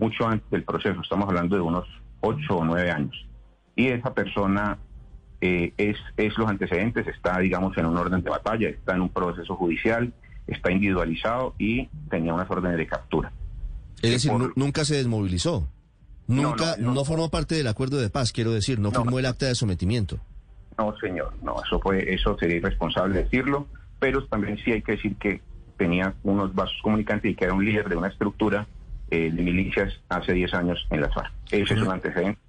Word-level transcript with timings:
Mucho 0.00 0.26
antes 0.26 0.50
del 0.50 0.64
proceso, 0.64 1.00
estamos 1.02 1.28
hablando 1.28 1.56
de 1.56 1.62
unos 1.62 1.86
8 2.20 2.56
o 2.56 2.64
9 2.64 2.90
años. 2.90 3.26
Y 3.76 3.88
esa 3.88 4.14
persona 4.14 4.78
eh, 5.42 5.74
es, 5.76 5.96
es 6.16 6.36
los 6.38 6.48
antecedentes, 6.48 7.06
está, 7.06 7.38
digamos, 7.38 7.76
en 7.76 7.84
un 7.84 7.98
orden 7.98 8.22
de 8.22 8.30
batalla, 8.30 8.68
está 8.70 8.94
en 8.94 9.02
un 9.02 9.10
proceso 9.10 9.54
judicial, 9.56 10.12
está 10.46 10.72
individualizado 10.72 11.54
y 11.58 11.86
tenía 12.08 12.32
unas 12.32 12.50
órdenes 12.50 12.78
de 12.78 12.86
captura. 12.86 13.30
Es 14.02 14.10
decir, 14.10 14.30
por... 14.30 14.56
nunca 14.56 14.84
se 14.86 14.96
desmovilizó. 14.96 15.68
Nunca, 16.26 16.76
no, 16.76 16.82
no, 16.82 16.88
no, 16.88 16.94
no, 16.94 17.04
formó 17.04 17.28
parte 17.28 17.56
del 17.56 17.66
acuerdo 17.66 17.98
de 17.98 18.08
paz, 18.08 18.32
quiero 18.32 18.52
decir, 18.52 18.78
no, 18.78 18.92
firmó 18.92 19.18
el 19.18 19.26
acta 19.26 19.46
de 19.46 19.54
sometimiento. 19.54 20.18
No, 20.78 20.96
señor, 20.98 21.34
no, 21.42 21.56
eso 21.62 21.78
fue, 21.80 22.14
eso 22.14 22.38
sería 22.38 22.56
irresponsable 22.56 23.24
decirlo, 23.24 23.66
pero 23.98 24.24
también 24.26 24.56
sí 24.64 24.72
hay 24.72 24.80
que 24.80 24.92
decir 24.92 25.16
que 25.16 25.42
tenía 25.76 26.14
unos 26.22 26.54
vasos 26.54 26.78
comunicantes 26.82 27.32
y 27.32 27.34
que 27.34 27.44
era 27.44 27.54
un 27.54 27.64
líder 27.64 27.88
de 27.88 27.96
una 27.96 28.08
estructura 28.08 28.66
eh, 29.10 29.30
de 29.32 29.42
milicias 29.42 29.92
hace 30.08 30.32
10 30.32 30.54
años 30.54 30.86
en 30.90 31.00
la 31.00 31.10
FARC. 31.10 31.32
Ese 31.50 31.74
es 31.74 31.80
un 31.80 31.90
antecedente. 31.90 32.40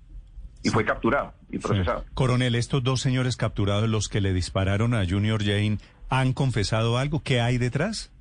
Y 0.63 0.69
fue 0.69 0.85
capturado 0.85 1.33
y 1.49 1.57
procesado. 1.57 2.01
Sí. 2.01 2.09
Coronel, 2.13 2.55
estos 2.55 2.83
dos 2.83 3.01
señores 3.01 3.35
capturados, 3.35 3.89
los 3.89 4.09
que 4.09 4.21
le 4.21 4.31
dispararon 4.31 4.93
a 4.93 5.03
Junior 5.07 5.43
Jane, 5.43 5.79
¿han 6.09 6.33
confesado 6.33 6.97
algo? 6.99 7.23
¿Qué 7.23 7.41
hay 7.41 7.57
detrás? 7.57 8.11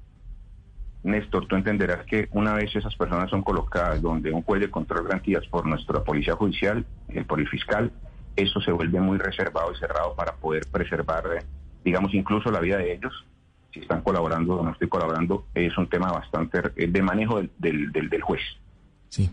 Néstor, 1.03 1.47
tú 1.47 1.57
entenderás 1.57 2.05
que 2.07 2.29
una 2.33 2.55
vez 2.55 2.75
esas 2.77 2.95
personas 2.97 3.31
son 3.31 3.43
colocadas 3.43 4.03
donde 4.03 4.33
un 4.33 4.43
juez 4.43 4.61
de 4.61 4.71
control 4.71 5.05
garantías 5.05 5.47
por 5.47 5.67
nuestra 5.67 6.05
policía 6.05 6.35
judicial, 6.35 6.85
eh, 7.09 7.25
por 7.25 7.41
el 7.41 7.49
fiscal, 7.49 7.91
eso 8.37 8.61
se 8.61 8.73
vuelve 8.73 9.01
muy 9.01 9.19
reservado 9.19 9.73
y 9.73 9.77
cerrado 9.77 10.15
para 10.15 10.35
poder 10.35 10.67
preservar, 10.71 11.25
eh, 11.37 11.45
digamos, 11.85 12.13
incluso 12.15 12.51
la 12.51 12.61
vida 12.61 12.77
de 12.77 12.95
ellos. 12.95 13.13
Si 13.73 13.81
están 13.81 14.03
colaborando 14.03 14.57
o 14.57 14.65
no 14.65 14.73
estoy 14.73 14.89
colaborando, 14.89 15.47
es 15.55 15.77
un 15.79 15.89
tema 15.89 16.11
bastante 16.11 16.61
eh, 16.77 16.87
de 16.89 17.03
manejo 17.03 17.37
del, 17.37 17.51
del, 17.59 17.93
del, 17.93 18.09
del 18.09 18.23
juez. 18.23 18.43
Sí. 19.09 19.31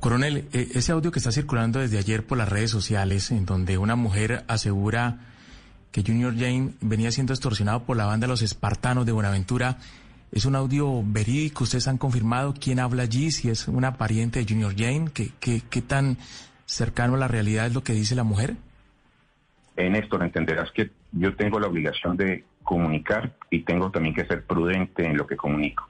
Coronel, 0.00 0.48
eh, 0.52 0.68
ese 0.74 0.92
audio 0.92 1.10
que 1.10 1.18
está 1.18 1.32
circulando 1.32 1.80
desde 1.80 1.98
ayer 1.98 2.26
por 2.26 2.38
las 2.38 2.48
redes 2.48 2.70
sociales, 2.70 3.30
en 3.30 3.46
donde 3.46 3.78
una 3.78 3.96
mujer 3.96 4.44
asegura 4.48 5.18
que 5.92 6.02
Junior 6.02 6.34
Jane 6.34 6.72
venía 6.80 7.10
siendo 7.10 7.32
extorsionado 7.32 7.84
por 7.84 7.96
la 7.96 8.06
banda 8.06 8.26
Los 8.26 8.42
Espartanos 8.42 9.06
de 9.06 9.12
Buenaventura, 9.12 9.78
¿Es 10.32 10.44
un 10.44 10.54
audio 10.54 11.02
verídico? 11.04 11.64
¿Ustedes 11.64 11.88
han 11.88 11.98
confirmado 11.98 12.54
quién 12.54 12.78
habla 12.78 13.02
allí? 13.02 13.32
Si 13.32 13.50
es 13.50 13.66
una 13.66 13.96
pariente 13.96 14.38
de 14.38 14.46
Junior 14.48 14.72
Jane, 14.76 15.10
¿qué, 15.12 15.30
qué, 15.40 15.62
qué 15.68 15.82
tan 15.82 16.18
cercano 16.66 17.14
a 17.14 17.18
la 17.18 17.26
realidad 17.26 17.66
es 17.66 17.74
lo 17.74 17.82
que 17.82 17.94
dice 17.94 18.14
la 18.14 18.22
mujer? 18.22 18.54
Eh, 19.76 19.90
Néstor, 19.90 20.22
entenderás 20.22 20.70
que 20.70 20.90
yo 21.12 21.34
tengo 21.34 21.58
la 21.58 21.66
obligación 21.66 22.16
de 22.16 22.44
comunicar 22.70 23.32
y 23.50 23.64
tengo 23.64 23.90
también 23.90 24.14
que 24.14 24.24
ser 24.26 24.44
prudente 24.44 25.04
en 25.04 25.16
lo 25.16 25.26
que 25.26 25.36
comunico. 25.36 25.88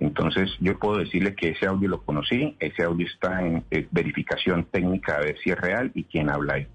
Entonces, 0.00 0.50
yo 0.58 0.76
puedo 0.76 0.98
decirle 0.98 1.36
que 1.36 1.50
ese 1.50 1.66
audio 1.66 1.88
lo 1.88 2.02
conocí, 2.02 2.56
ese 2.58 2.82
audio 2.82 3.06
está 3.06 3.46
en 3.46 3.64
eh, 3.70 3.86
verificación 3.92 4.64
técnica 4.64 5.18
a 5.18 5.20
ver 5.20 5.36
si 5.38 5.50
es 5.50 5.56
real 5.56 5.92
y 5.94 6.02
quién 6.02 6.28
habla 6.28 6.54
ahí. 6.54 6.66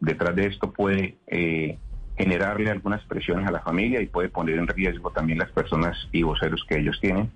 Detrás 0.00 0.34
de 0.34 0.46
esto 0.46 0.72
puede 0.72 1.16
eh, 1.28 1.78
generarle 2.16 2.72
algunas 2.72 3.00
presiones 3.04 3.46
a 3.46 3.52
la 3.52 3.60
familia 3.60 4.00
y 4.02 4.06
puede 4.06 4.30
poner 4.30 4.58
en 4.58 4.66
riesgo 4.66 5.12
también 5.12 5.38
las 5.38 5.52
personas 5.52 5.96
y 6.10 6.24
voceros 6.24 6.64
que 6.68 6.80
ellos 6.80 6.98
tienen. 7.00 7.30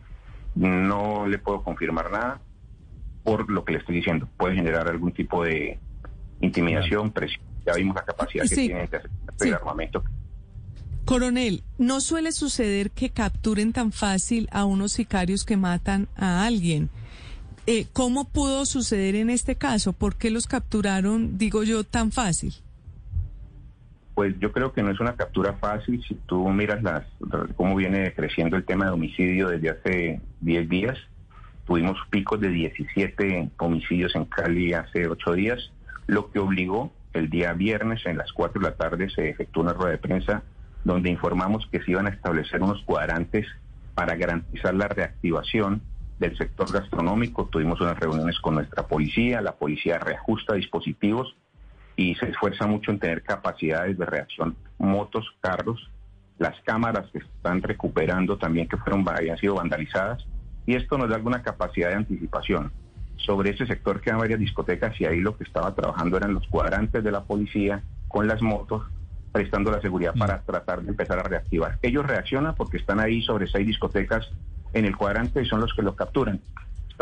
No 0.57 1.29
le 1.29 1.39
puedo 1.39 1.63
confirmar 1.63 2.11
nada 2.11 2.41
por 3.23 3.49
lo 3.49 3.65
que 3.65 3.75
le 3.75 3.79
estoy 3.79 3.95
diciendo. 3.95 4.29
Puede 4.37 4.57
generar 4.57 4.89
algún 4.89 5.13
tipo 5.13 5.45
de 5.45 5.79
intimidación, 6.41 7.13
presión. 7.13 7.45
Ya 7.65 7.75
vimos 7.75 7.95
la 7.95 8.03
capacidad 8.03 8.45
sí. 8.47 8.51
que 8.51 8.63
tienen 8.67 8.91
de 8.91 8.97
hacer 8.97 9.11
sí. 9.37 9.49
el 9.49 9.55
armamento. 9.55 10.03
Coronel, 11.05 11.65
¿no 11.79 12.01
suele 12.01 12.31
suceder 12.31 12.93
que 12.93 13.11
capturen 13.11 13.73
tan 13.73 13.91
fácil 13.91 14.49
a 14.53 14.65
unos 14.65 14.93
sicarios 14.93 15.45
que 15.45 15.57
matan 15.57 16.09
a 16.17 16.47
alguien? 16.47 16.91
Eh, 17.67 17.87
¿Cómo 17.93 18.29
pudo 18.29 18.65
suceder 18.67 19.17
en 19.17 19.29
este 19.29 19.57
caso? 19.57 19.93
¿Por 19.93 20.17
qué 20.17 20.31
los 20.31 20.47
capturaron, 20.47 21.39
digo 21.39 21.65
yo, 21.65 21.83
tan 21.83 22.13
fácil? 22.13 22.55
Pues 24.15 24.39
yo 24.39 24.53
creo 24.53 24.73
que 24.73 24.83
no 24.83 24.91
es 24.91 25.01
una 25.01 25.17
captura 25.17 25.55
fácil. 25.55 26.05
Si 26.07 26.15
tú 26.27 26.49
miras 26.51 26.83
las, 26.83 27.05
cómo 27.57 27.75
viene 27.75 28.13
creciendo 28.15 28.57
el 28.57 28.65
tema 28.65 28.85
de 28.87 28.93
homicidio 28.93 29.49
desde 29.49 29.71
hace 29.71 30.21
10 30.41 30.69
días, 30.69 30.99
tuvimos 31.67 31.97
picos 32.11 32.41
de 32.41 32.49
17 32.49 33.51
homicidios 33.59 34.15
en 34.15 34.25
Cali 34.27 34.73
hace 34.73 35.09
8 35.09 35.33
días, 35.33 35.73
lo 36.07 36.31
que 36.31 36.39
obligó 36.39 36.93
el 37.13 37.29
día 37.29 37.53
viernes 37.55 38.05
en 38.07 38.19
las 38.19 38.33
4 38.33 38.61
de 38.61 38.69
la 38.69 38.77
tarde 38.77 39.11
se 39.11 39.29
efectuó 39.29 39.63
una 39.63 39.73
rueda 39.73 39.93
de 39.93 39.99
prensa 39.99 40.43
donde 40.85 41.11
informamos 41.11 41.67
que 41.71 41.81
se 41.83 41.93
iban 41.93 42.07
a 42.07 42.11
establecer 42.11 42.63
unos 42.63 42.83
cuadrantes 42.83 43.47
para 43.95 44.17
garantizar 44.17 44.75
la 44.75 44.89
reactivación 44.89 45.83
del 46.19 46.37
sector 46.37 46.73
gastronómico. 46.73 47.47
Tuvimos 47.47 47.81
unas 47.81 47.99
reuniones 47.99 48.39
con 48.41 48.55
nuestra 48.55 48.87
policía, 48.87 49.41
la 49.41 49.57
policía 49.57 49.99
reajusta 49.99 50.55
dispositivos 50.55 51.37
y 51.97 52.15
se 52.15 52.31
esfuerza 52.31 52.67
mucho 52.67 52.91
en 52.91 52.99
tener 52.99 53.23
capacidades 53.23 53.99
de 53.99 54.07
reacción, 54.07 54.57
motos, 54.79 55.27
carros, 55.41 55.91
las 56.39 56.59
cámaras 56.63 57.11
que 57.13 57.19
están 57.19 57.63
recuperando 57.63 58.39
también 58.39 58.67
que 58.67 58.77
fueron 58.77 59.07
habían 59.09 59.39
sido 59.39 59.57
vandalizadas 59.57 60.27
y 60.67 60.75
esto 60.75 60.97
nos 60.97 61.09
da 61.09 61.17
alguna 61.17 61.43
capacidad 61.43 61.91
de 61.91 61.97
anticipación. 61.97 62.73
Sobre 63.17 63.51
ese 63.51 63.67
sector 63.67 64.01
quedan 64.01 64.19
varias 64.19 64.41
discotecas 64.41 65.01
y 65.01 65.05
ahí 65.05 65.21
lo 65.21 65.37
que 65.37 65.45
estaba 65.45 65.75
trabajando 65.75 66.17
eran 66.17 66.35
los 66.35 66.47
cuadrantes 66.49 67.05
de 67.05 67.13
la 67.13 67.23
policía 67.23 67.83
con 68.09 68.27
las 68.27 68.43
motos 68.43 68.83
prestando 69.33 69.71
la 69.71 69.81
seguridad 69.81 70.15
para 70.17 70.43
tratar 70.43 70.83
de 70.83 70.91
empezar 70.91 71.19
a 71.19 71.23
reactivar. 71.23 71.79
Ellos 71.83 72.07
reaccionan 72.07 72.55
porque 72.55 72.77
están 72.77 73.01
ahí 73.01 73.23
sobre 73.23 73.49
seis 73.49 73.67
discotecas 73.67 74.31
en 74.75 74.85
el 74.85 74.97
cuadrante 74.97 75.43
y 75.43 75.47
son 75.47 75.61
los 75.61 75.73
que 75.75 75.83
los 75.83 75.95
capturan 75.95 76.41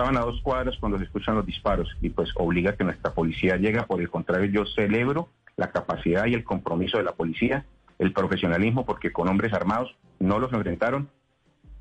estaban 0.00 0.16
a 0.16 0.20
dos 0.20 0.40
cuadras 0.40 0.76
cuando 0.80 0.96
se 0.98 1.04
escuchan 1.04 1.34
los 1.34 1.44
disparos 1.44 1.94
y 2.00 2.08
pues 2.08 2.30
obliga 2.36 2.74
que 2.74 2.84
nuestra 2.84 3.12
policía 3.12 3.56
llegue. 3.56 3.82
Por 3.82 4.00
el 4.00 4.08
contrario, 4.08 4.50
yo 4.50 4.64
celebro 4.74 5.28
la 5.56 5.70
capacidad 5.70 6.24
y 6.26 6.34
el 6.34 6.42
compromiso 6.42 6.96
de 6.96 7.04
la 7.04 7.12
policía, 7.12 7.66
el 7.98 8.12
profesionalismo, 8.12 8.86
porque 8.86 9.12
con 9.12 9.28
hombres 9.28 9.52
armados 9.52 9.94
no 10.18 10.38
los 10.38 10.52
enfrentaron, 10.54 11.10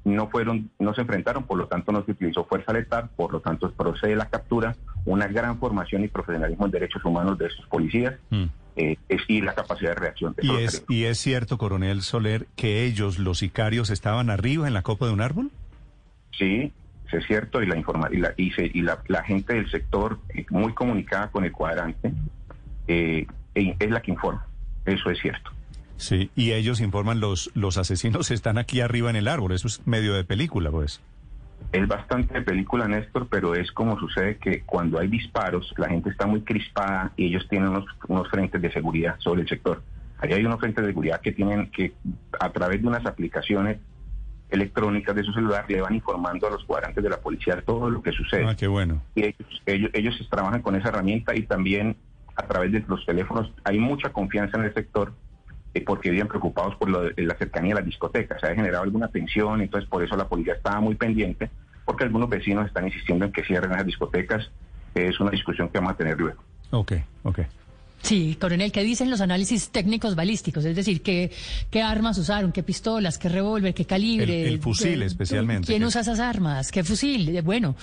no 0.03 0.27
fueron, 0.29 0.69
no 0.79 0.93
se 0.93 1.01
enfrentaron, 1.01 1.43
por 1.43 1.57
lo 1.57 1.67
tanto 1.67 1.93
no 1.93 2.03
se 2.03 2.11
utilizó 2.11 2.43
fuerza 2.43 2.73
letal, 2.73 3.09
por 3.15 3.31
lo 3.31 3.39
tanto 3.39 3.71
procede 3.71 4.15
la 4.15 4.25
captura, 4.25 4.75
una 5.05 5.27
gran 5.27 5.57
formación 5.57 6.03
y 6.03 6.09
profesionalismo 6.09 6.65
en 6.65 6.71
derechos 6.71 7.05
humanos 7.05 7.37
de 7.37 7.47
estos 7.47 7.65
policías. 7.67 8.15
Mm. 8.31 8.45
Eh, 8.81 8.95
es, 9.09 9.21
y 9.27 9.41
la 9.41 9.53
capacidad 9.53 9.89
de 9.89 9.95
reacción. 9.95 10.35
¿Y 10.41 10.55
es, 10.55 10.85
¿Y 10.87 11.03
es 11.03 11.19
cierto, 11.19 11.57
coronel 11.57 12.01
Soler, 12.01 12.47
que 12.55 12.85
ellos, 12.85 13.19
los 13.19 13.39
sicarios, 13.39 13.89
estaban 13.89 14.29
arriba 14.29 14.69
en 14.69 14.73
la 14.73 14.83
copa 14.83 15.05
de 15.05 15.11
un 15.11 15.19
árbol? 15.19 15.51
Sí, 16.31 16.71
es 17.11 17.25
cierto, 17.25 17.61
y 17.61 17.65
la, 17.65 17.75
informa 17.75 18.07
y, 18.09 18.17
la, 18.17 18.33
y, 18.37 18.51
se, 18.51 18.71
y 18.73 18.81
la, 18.81 18.99
la, 19.07 19.21
gente 19.23 19.53
del 19.53 19.69
sector 19.69 20.21
eh, 20.29 20.45
muy 20.49 20.73
comunicada 20.73 21.29
con 21.29 21.43
el 21.43 21.51
cuadrante 21.51 22.13
eh, 22.87 23.27
es 23.53 23.89
la 23.91 24.01
que 24.01 24.11
informa, 24.11 24.47
eso 24.85 25.09
es 25.09 25.19
cierto. 25.19 25.51
Sí, 25.97 26.31
y 26.33 26.53
ellos 26.53 26.79
informan, 26.79 27.19
los, 27.19 27.51
los 27.55 27.77
asesinos 27.77 28.31
están 28.31 28.57
aquí 28.57 28.79
arriba 28.79 29.09
en 29.09 29.17
el 29.17 29.27
árbol, 29.27 29.51
eso 29.51 29.67
es 29.67 29.85
medio 29.85 30.13
de 30.13 30.23
película, 30.23 30.71
pues. 30.71 31.01
Es 31.71 31.87
bastante 31.87 32.33
de 32.33 32.41
película, 32.41 32.87
Néstor, 32.87 33.27
pero 33.29 33.53
es 33.53 33.71
como 33.71 33.99
sucede 33.99 34.37
que 34.37 34.63
cuando 34.63 34.99
hay 34.99 35.07
disparos, 35.07 35.73
la 35.77 35.89
gente 35.89 36.09
está 36.09 36.25
muy 36.25 36.41
crispada 36.41 37.11
y 37.15 37.27
ellos 37.27 37.47
tienen 37.47 37.69
unos, 37.69 37.85
unos 38.07 38.27
frentes 38.29 38.61
de 38.61 38.71
seguridad 38.71 39.15
sobre 39.19 39.41
el 39.41 39.47
sector. 39.49 39.81
Ahí 40.17 40.33
hay 40.33 40.43
unos 40.43 40.59
frentes 40.59 40.83
de 40.83 40.89
seguridad 40.89 41.21
que 41.21 41.31
tienen 41.31 41.69
que, 41.71 41.93
a 42.39 42.51
través 42.51 42.81
de 42.81 42.87
unas 42.87 43.05
aplicaciones, 43.05 43.77
electrónicas 44.49 45.15
de 45.15 45.23
su 45.23 45.31
celular 45.31 45.65
le 45.67 45.81
van 45.81 45.95
informando 45.95 46.47
a 46.47 46.49
los 46.49 46.63
cuadrantes 46.63 47.03
de 47.03 47.09
la 47.09 47.17
policía 47.17 47.61
todo 47.61 47.89
lo 47.89 48.01
que 48.01 48.11
sucede. 48.11 48.45
Ah, 48.47 48.55
qué 48.55 48.67
bueno. 48.67 49.01
Y 49.15 49.25
ellos, 49.25 49.61
ellos, 49.65 49.91
ellos 49.93 50.27
trabajan 50.29 50.61
con 50.61 50.75
esa 50.75 50.89
herramienta 50.89 51.35
y 51.35 51.43
también 51.43 51.95
a 52.35 52.47
través 52.47 52.71
de 52.71 52.83
los 52.87 53.05
teléfonos 53.05 53.51
hay 53.63 53.77
mucha 53.77 54.09
confianza 54.09 54.57
en 54.57 54.65
el 54.65 54.73
sector 54.73 55.13
eh, 55.73 55.81
porque 55.81 56.09
viven 56.09 56.27
preocupados 56.27 56.75
por 56.75 56.89
lo 56.89 57.09
la 57.09 57.35
cercanía 57.35 57.75
de 57.75 57.81
las 57.81 57.85
discotecas. 57.85 58.41
Se 58.41 58.47
ha 58.47 58.55
generado 58.55 58.83
alguna 58.83 59.07
tensión, 59.09 59.61
entonces 59.61 59.89
por 59.89 60.03
eso 60.03 60.15
la 60.15 60.27
policía 60.27 60.53
estaba 60.53 60.79
muy 60.79 60.95
pendiente, 60.95 61.49
porque 61.85 62.03
algunos 62.03 62.29
vecinos 62.29 62.67
están 62.67 62.85
insistiendo 62.85 63.25
en 63.25 63.31
que 63.31 63.43
cierren 63.43 63.71
las 63.71 63.85
discotecas. 63.85 64.49
Es 64.95 65.19
una 65.19 65.31
discusión 65.31 65.69
que 65.69 65.77
vamos 65.77 65.93
a 65.93 65.97
tener 65.97 66.19
luego. 66.19 66.41
Ok, 66.71 66.93
ok. 67.23 67.39
Sí, 68.01 68.37
coronel, 68.39 68.71
¿qué 68.71 68.83
dicen 68.83 69.09
los 69.09 69.21
análisis 69.21 69.69
técnicos 69.69 70.15
balísticos? 70.15 70.63
Es 70.65 70.75
decir, 70.75 71.01
¿qué, 71.01 71.31
qué 71.69 71.81
armas 71.81 72.17
usaron? 72.17 72.51
¿Qué 72.51 72.63
pistolas? 72.63 73.17
¿Qué 73.17 73.29
revólver? 73.29 73.73
¿Qué 73.73 73.85
calibre? 73.85 74.43
El, 74.47 74.53
el 74.53 74.59
fusil, 74.59 75.01
especialmente. 75.03 75.67
¿Quién 75.67 75.83
usa 75.83 76.01
esas 76.01 76.19
armas? 76.19 76.71
¿Qué 76.71 76.83
fusil? 76.83 77.41
Bueno, 77.41 77.75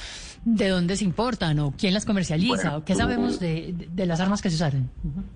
¿de 0.44 0.68
dónde 0.68 0.96
se 0.96 1.04
importan? 1.04 1.58
¿O 1.60 1.74
quién 1.76 1.92
las 1.92 2.04
comercializa? 2.04 2.54
Bueno, 2.54 2.76
¿O 2.78 2.84
qué 2.84 2.94
sabemos 2.94 3.38
de, 3.38 3.72
de, 3.72 3.88
de, 3.90 4.06
las 4.06 4.20
armas 4.20 4.40
que 4.40 4.48
se 4.48 4.56
usaron? 4.56 4.90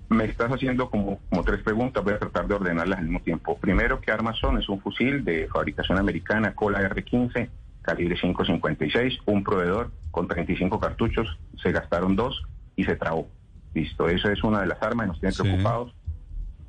Me 0.09 0.25
estás 0.25 0.51
haciendo 0.51 0.89
como, 0.89 1.19
como 1.29 1.43
tres 1.43 1.61
preguntas, 1.63 2.03
voy 2.03 2.13
a 2.13 2.19
tratar 2.19 2.47
de 2.47 2.55
ordenarlas 2.55 2.99
al 2.99 3.05
mismo 3.05 3.21
tiempo. 3.21 3.57
Primero, 3.57 4.01
¿qué 4.01 4.11
armas 4.11 4.37
son? 4.39 4.59
Es 4.59 4.67
un 4.67 4.81
fusil 4.81 5.23
de 5.23 5.47
fabricación 5.47 5.99
americana, 5.99 6.53
Cola 6.55 6.81
R-15, 6.81 7.49
calibre 7.81 8.17
5.56, 8.17 9.19
un 9.25 9.43
proveedor 9.43 9.91
con 10.11 10.27
35 10.27 10.79
cartuchos, 10.79 11.27
se 11.61 11.71
gastaron 11.71 12.15
dos 12.15 12.41
y 12.75 12.83
se 12.83 12.95
trabó. 12.95 13.27
Listo, 13.73 14.07
esa 14.09 14.31
es 14.31 14.43
una 14.43 14.61
de 14.61 14.67
las 14.67 14.81
armas, 14.81 15.07
nos 15.07 15.19
tienen 15.19 15.33
Sí. 15.33 15.41
preocupados. 15.43 15.93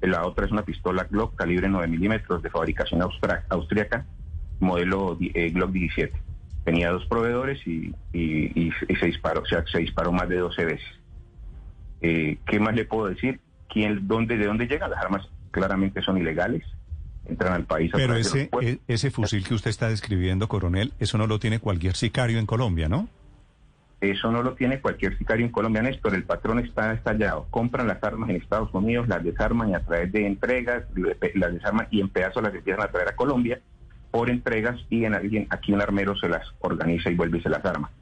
La 0.00 0.26
otra 0.26 0.46
es 0.46 0.52
una 0.52 0.64
pistola 0.64 1.06
Glock 1.10 1.37
calibre 1.37 1.69
9 1.69 1.87
milímetros 1.88 2.43
de 2.43 2.50
fabricación 2.50 3.02
austríaca, 3.49 4.04
modelo 4.60 5.16
eh, 5.20 5.50
Glock 5.50 5.70
17. 5.72 6.12
Tenía 6.64 6.90
dos 6.90 7.04
proveedores 7.06 7.64
y, 7.66 7.93
y- 8.12 8.52
y- 8.60 8.72
y 8.88 8.96
se 8.96 9.06
disparó, 9.06 9.43
o 9.43 9.46
sea, 9.46 9.64
se 9.70 9.78
disparó 9.78 10.12
más 10.12 10.28
de 10.28 10.37
12 10.38 10.64
veces. 10.64 10.87
Eh, 12.00 12.38
¿Qué 12.46 12.58
más 12.60 12.75
le 12.75 12.84
puedo 12.84 13.06
decir? 13.08 13.40
¿Quién, 13.69 14.06
dónde, 14.06 14.37
¿De 14.37 14.46
dónde 14.46 14.66
llegan? 14.66 14.90
Las 14.90 15.00
armas 15.04 15.28
claramente 15.50 16.02
son 16.02 16.19
ilegales, 16.19 16.64
entran 17.26 17.52
al 17.52 17.64
país 17.64 17.93
a 17.94 17.96
Pero 17.96 18.14
de 18.14 18.20
ese, 18.20 18.50
e- 18.60 18.78
ese 18.88 19.10
fusil 19.10 19.46
que 19.46 19.54
usted 19.54 19.70
está 19.70 19.88
describiendo, 19.88 20.49
coronel, 20.49 20.93
eso 20.99 21.16
no 21.19 21.26
lo 21.26 21.38
tiene 21.38 21.58
cualquier 21.58 21.94
sicario 21.94 22.38
en 22.38 22.46
Colombia, 22.46 22.88
¿no? 22.88 23.08
Eso 24.02 24.32
no 24.32 24.43
lo 24.43 24.54
tiene 24.54 24.81
cualquier 24.81 25.16
sicario 25.16 25.46
en 25.46 25.52
Colombia, 25.52 25.81
Néstor. 25.81 26.16
El 26.16 26.25
patrón 26.25 26.58
está 26.58 26.93
estallado. 26.93 27.46
Compran 27.50 27.87
las 27.87 28.02
armas 28.02 28.31
en 28.31 28.37
Estados 28.37 28.75
Unidos, 28.75 29.06
las 29.06 29.22
desarman 29.22 29.70
y 29.70 29.75
a 29.75 29.81
través 29.81 30.10
de 30.10 30.26
entregas, 30.26 30.82
las 31.34 31.52
desarman 31.54 31.87
y 31.88 32.00
en 32.00 32.08
pedazos 32.08 32.43
las 32.43 32.52
empiezan 32.52 32.82
a 32.82 32.88
traer 32.90 33.10
a 33.10 33.14
Colombia 33.14 33.60
por 34.10 34.28
entregas 34.28 34.75
y 34.90 35.04
en 35.04 35.14
alguien, 35.14 35.46
aquí 35.50 35.72
un 35.72 35.81
armero 35.81 36.16
se 36.16 36.28
las 36.28 36.43
organiza 36.58 37.10
y 37.10 37.14
vuelve 37.14 37.38
y 37.38 37.43
se 37.43 37.49
las 37.49 37.64
arma. 37.64 37.93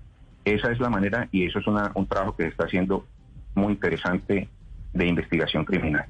Esa 0.47 0.73
es 0.73 0.81
la 0.81 0.89
manera 0.89 1.29
y 1.33 1.45
eso 1.47 1.59
es 1.59 1.67
una- 1.67 1.93
un 1.95 2.07
trabajo 2.07 2.35
que 2.35 2.45
se 2.45 2.49
está 2.49 2.65
haciendo 2.65 3.07
muy 3.55 3.75
interesante 3.75 4.49
de 4.95 5.07
investigación 5.07 5.67
criminal. 5.67 6.07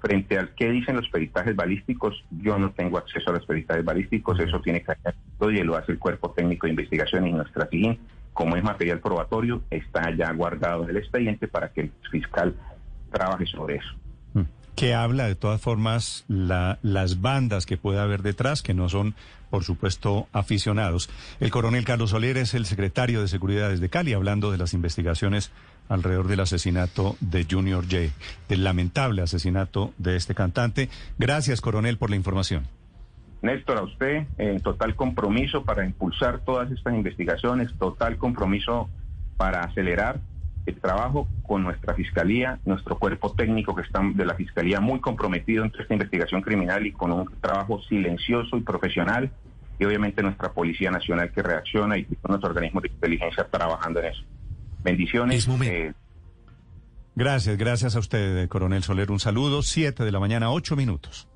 Frente 0.00 0.38
al 0.38 0.50
que 0.50 0.70
dicen 0.70 0.94
los 0.94 1.08
peritajes 1.08 1.56
balísticos, 1.56 2.24
yo 2.30 2.56
no 2.56 2.70
tengo 2.70 2.98
acceso 2.98 3.30
a 3.30 3.32
los 3.34 3.46
peritajes 3.46 3.84
balísticos, 3.84 4.38
eso 4.38 4.60
tiene 4.60 4.80
que 4.84 4.92
hacer 4.92 5.14
y 5.40 5.62
lo 5.64 5.76
hace 5.76 5.90
el 5.92 5.98
cuerpo 5.98 6.30
técnico 6.30 6.66
de 6.66 6.70
investigación 6.70 7.26
y 7.26 7.32
nuestra 7.32 7.66
SIGIN, 7.68 7.98
como 8.34 8.56
es 8.56 8.62
material 8.62 9.00
probatorio, 9.00 9.62
está 9.70 10.14
ya 10.14 10.30
guardado 10.32 10.84
en 10.84 10.90
el 10.90 10.98
expediente 10.98 11.48
para 11.48 11.72
que 11.72 11.80
el 11.82 11.92
fiscal 12.10 12.54
trabaje 13.10 13.46
sobre 13.46 13.76
eso. 13.76 13.88
Que 14.74 14.92
habla 14.92 15.28
de 15.28 15.36
todas 15.36 15.60
formas 15.60 16.24
la- 16.26 16.80
las 16.82 17.20
bandas 17.20 17.64
que 17.64 17.76
puede 17.76 18.00
haber 18.00 18.22
detrás, 18.22 18.60
que 18.60 18.74
no 18.74 18.88
son, 18.88 19.14
por 19.48 19.62
supuesto, 19.62 20.26
aficionados. 20.32 21.08
El 21.38 21.52
coronel 21.52 21.84
Carlos 21.84 22.10
Soler 22.10 22.36
es 22.38 22.54
el 22.54 22.66
secretario 22.66 23.20
de 23.20 23.28
Seguridad 23.28 23.70
desde 23.70 23.88
Cali, 23.88 24.14
hablando 24.14 24.50
de 24.50 24.58
las 24.58 24.74
investigaciones 24.74 25.52
alrededor 25.88 26.26
del 26.26 26.40
asesinato 26.40 27.16
de 27.20 27.46
Junior 27.48 27.84
J, 27.84 28.12
del 28.48 28.64
lamentable 28.64 29.22
asesinato 29.22 29.94
de 29.98 30.16
este 30.16 30.34
cantante. 30.34 30.88
Gracias, 31.18 31.60
coronel, 31.60 31.96
por 31.96 32.10
la 32.10 32.16
información. 32.16 32.66
Néstor, 33.44 33.76
a 33.76 33.82
usted, 33.82 34.26
en 34.38 34.60
total 34.60 34.96
compromiso 34.96 35.64
para 35.64 35.84
impulsar 35.84 36.40
todas 36.40 36.70
estas 36.70 36.94
investigaciones, 36.94 37.72
total 37.78 38.16
compromiso 38.16 38.88
para 39.36 39.60
acelerar 39.60 40.20
el 40.64 40.80
trabajo 40.80 41.28
con 41.42 41.62
nuestra 41.62 41.92
fiscalía, 41.94 42.58
nuestro 42.64 42.98
cuerpo 42.98 43.34
técnico 43.34 43.74
que 43.74 43.82
está 43.82 44.00
de 44.02 44.24
la 44.24 44.34
fiscalía 44.34 44.80
muy 44.80 44.98
comprometido 45.00 45.62
en 45.62 45.72
esta 45.78 45.92
investigación 45.92 46.40
criminal 46.40 46.86
y 46.86 46.92
con 46.92 47.12
un 47.12 47.30
trabajo 47.42 47.82
silencioso 47.82 48.56
y 48.56 48.62
profesional, 48.62 49.30
y 49.78 49.84
obviamente 49.84 50.22
nuestra 50.22 50.52
Policía 50.52 50.90
Nacional 50.90 51.30
que 51.30 51.42
reacciona 51.42 51.98
y 51.98 52.04
con 52.04 52.30
nuestros 52.30 52.50
organismos 52.50 52.84
de 52.84 52.88
inteligencia 52.88 53.46
trabajando 53.50 54.00
en 54.00 54.06
eso. 54.06 54.22
Bendiciones. 54.82 55.46
eh, 55.62 55.92
Gracias, 57.14 57.58
gracias 57.58 57.94
a 57.94 57.98
usted, 57.98 58.48
coronel 58.48 58.82
Soler. 58.82 59.10
Un 59.10 59.20
saludo. 59.20 59.62
Siete 59.62 60.02
de 60.02 60.12
la 60.12 60.18
mañana, 60.18 60.50
ocho 60.50 60.76
minutos. 60.76 61.28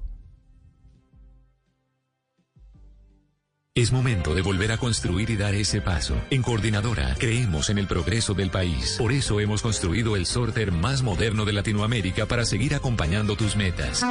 Es 3.78 3.92
momento 3.92 4.34
de 4.34 4.42
volver 4.42 4.72
a 4.72 4.76
construir 4.76 5.30
y 5.30 5.36
dar 5.36 5.54
ese 5.54 5.80
paso. 5.80 6.20
En 6.30 6.42
Coordinadora 6.42 7.14
creemos 7.16 7.70
en 7.70 7.78
el 7.78 7.86
progreso 7.86 8.34
del 8.34 8.50
país. 8.50 8.96
Por 8.98 9.12
eso 9.12 9.38
hemos 9.38 9.62
construido 9.62 10.16
el 10.16 10.26
sorter 10.26 10.72
más 10.72 11.02
moderno 11.04 11.44
de 11.44 11.52
Latinoamérica 11.52 12.26
para 12.26 12.44
seguir 12.44 12.74
acompañando 12.74 13.36
tus 13.36 13.54
metas. 13.54 14.04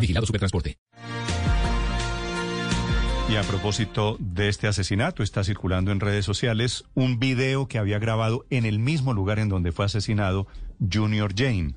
Vigilado 0.00 0.24
Supertransporte. 0.24 0.76
Y 3.28 3.34
a 3.34 3.42
propósito 3.42 4.16
de 4.20 4.48
este 4.48 4.68
asesinato, 4.68 5.24
está 5.24 5.42
circulando 5.42 5.90
en 5.90 5.98
redes 5.98 6.24
sociales 6.24 6.84
un 6.94 7.18
video 7.18 7.66
que 7.66 7.78
había 7.78 7.98
grabado 7.98 8.46
en 8.50 8.66
el 8.66 8.78
mismo 8.78 9.14
lugar 9.14 9.40
en 9.40 9.48
donde 9.48 9.72
fue 9.72 9.86
asesinado 9.86 10.46
Junior 10.78 11.32
Jane. 11.36 11.74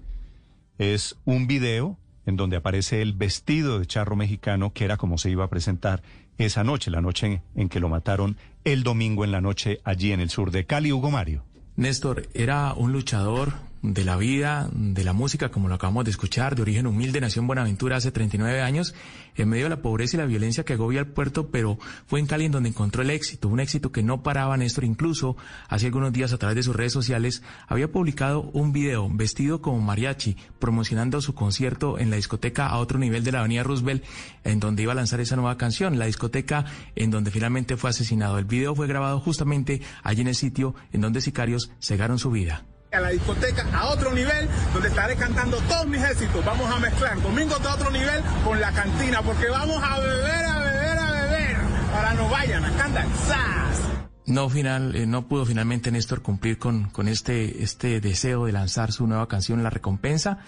Es 0.78 1.18
un 1.26 1.48
video 1.48 1.98
en 2.26 2.36
donde 2.36 2.56
aparece 2.56 3.02
el 3.02 3.14
vestido 3.14 3.80
de 3.80 3.86
charro 3.86 4.16
mexicano 4.16 4.74
que 4.74 4.86
era 4.86 4.98
como 4.98 5.18
se 5.18 5.32
iba 5.32 5.44
a 5.44 5.50
presentar 5.50 6.04
esa 6.38 6.64
noche, 6.64 6.92
la 6.92 7.02
noche 7.02 7.42
en, 7.56 7.70
que 7.70 7.80
lo 7.80 7.90
mataron 7.90 8.38
el 8.64 8.84
domingo 8.84 9.24
en 9.24 9.32
la 9.32 9.42
noche 9.42 9.80
allí 9.84 10.12
en 10.12 10.20
el 10.20 10.30
sur 10.30 10.52
de 10.52 10.66
Cali, 10.66 10.92
Hugo 10.92 11.12
Mario. 11.12 11.44
Néstor 11.76 12.28
era 12.34 12.74
un 12.74 12.92
luchador 12.92 13.54
de 13.82 14.06
la 14.06 14.16
vida, 14.16 14.70
de 14.74 15.04
la 15.04 15.14
música, 15.14 15.50
como 15.50 15.68
lo 15.68 15.76
acabamos 15.76 16.06
de 16.06 16.12
escuchar, 16.12 16.56
de 16.56 16.62
origen 16.62 16.86
humilde, 16.86 17.20
nació 17.20 17.42
en 17.42 17.48
Buenaventura 17.48 17.98
hace 17.98 18.12
39 18.12 18.62
años, 18.62 18.94
en 19.36 19.50
medio 19.50 19.66
de 19.66 19.72
la 19.72 19.82
pobreza 19.82 20.18
y 20.18 20.20
la 20.20 20.26
violencia 20.26 20.64
que 20.64 20.74
agobia 20.74 21.00
el 21.00 21.08
puerto, 21.08 21.50
pero 21.50 21.80
fue 22.06 22.20
en 22.20 22.28
Cali 22.28 22.46
en 22.46 22.52
donde 22.52 22.70
encontró 22.70 23.02
el 23.02 23.10
éxito, 23.10 23.48
un 23.48 23.60
éxito 23.60 23.92
que 23.92 24.04
no 24.04 24.22
paraba 24.22 24.56
Néstor, 24.56 24.84
incluso 24.84 25.36
hace 25.68 25.88
algunos 25.88 26.14
días 26.14 26.32
a 26.32 26.38
través 26.38 26.58
de 26.58 26.64
sus 26.64 26.76
redes 26.76 26.94
sociales 26.94 27.42
había 27.68 27.92
publicado 27.92 28.42
un 28.54 28.72
video 28.72 29.10
vestido 29.10 29.62
como 29.62 29.80
mariachi, 29.82 30.38
promocionando 30.60 31.20
su 31.22 31.34
concierto 31.34 31.98
en 31.98 32.12
la 32.12 32.18
discoteca 32.18 32.68
a 32.68 32.78
otro 32.78 33.00
nivel 33.00 33.24
de 33.24 33.32
la 33.32 33.40
avenida 33.40 33.64
Roosevelt, 33.64 34.04
en 34.44 34.60
donde 34.60 34.84
iba 34.84 34.92
a 34.92 34.96
lanzar 34.96 35.20
esa 35.22 35.36
nueva 35.36 35.58
canción, 35.58 35.98
la 35.98 36.06
discoteca 36.06 36.66
en 36.96 37.10
donde 37.10 37.32
finalmente 37.32 37.78
fue 37.78 37.90
asesinado. 37.90 38.38
El 38.38 38.46
video 38.46 38.76
fue 38.76 38.88
grabado 38.88 39.20
justamente 39.20 39.82
allí 40.04 40.22
en 40.22 40.28
el 40.28 40.36
sitio 40.36 40.76
en 40.92 41.02
donde 41.02 41.22
sicarios 41.22 41.72
cegaron 41.80 42.20
su 42.20 42.30
vida 42.30 42.66
a 42.92 43.00
la 43.00 43.10
discoteca 43.10 43.66
a 43.74 43.88
otro 43.90 44.12
nivel, 44.12 44.50
donde 44.74 44.90
estaré 44.90 45.16
cantando 45.16 45.58
todos 45.62 45.88
mis 45.88 46.04
éxitos. 46.04 46.44
Vamos 46.44 46.70
a 46.70 46.78
mezclar 46.80 47.22
domingos 47.22 47.62
de 47.62 47.68
otro 47.70 47.90
nivel 47.90 48.22
con 48.44 48.60
la 48.60 48.72
cantina, 48.74 49.22
porque 49.22 49.50
vamos 49.50 49.82
a 49.82 50.00
beber, 50.00 50.46
a 50.46 50.60
beber, 50.60 51.00
a 51.00 51.12
beber. 51.12 51.58
Ahora 51.96 52.14
no 52.14 52.30
vayan 52.30 52.66
a 52.66 52.72
cantar. 52.76 53.06
¡Sas! 53.28 53.82
No, 54.26 54.50
final, 54.50 54.96
eh, 54.96 55.06
no 55.06 55.28
pudo 55.28 55.46
finalmente 55.46 55.92
Néstor 55.92 56.22
cumplir 56.22 56.58
con, 56.58 56.90
con 56.90 57.08
este, 57.08 57.64
este 57.64 58.02
deseo 58.02 58.46
de 58.46 58.52
lanzar 58.52 58.92
su 58.92 59.08
nueva 59.08 59.28
canción, 59.28 59.64
La 59.64 59.70
Recompensa, 59.70 60.40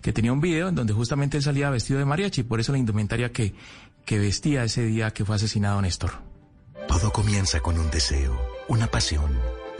que 0.00 0.12
tenía 0.12 0.32
un 0.32 0.40
video 0.40 0.68
en 0.68 0.74
donde 0.74 0.92
justamente 0.92 1.36
él 1.36 1.42
salía 1.44 1.70
vestido 1.70 2.00
de 2.00 2.04
mariachi, 2.04 2.42
por 2.42 2.58
eso 2.58 2.72
la 2.72 2.78
indumentaria 2.78 3.30
que, 3.30 3.54
que 4.04 4.18
vestía 4.18 4.64
ese 4.64 4.82
día 4.82 5.12
que 5.12 5.24
fue 5.24 5.36
asesinado 5.36 5.80
Néstor. 5.80 6.10
Todo 6.88 7.12
comienza 7.12 7.60
con 7.60 7.78
un 7.78 7.90
deseo, 7.90 8.40
una 8.66 8.88
pasión. 8.88 9.30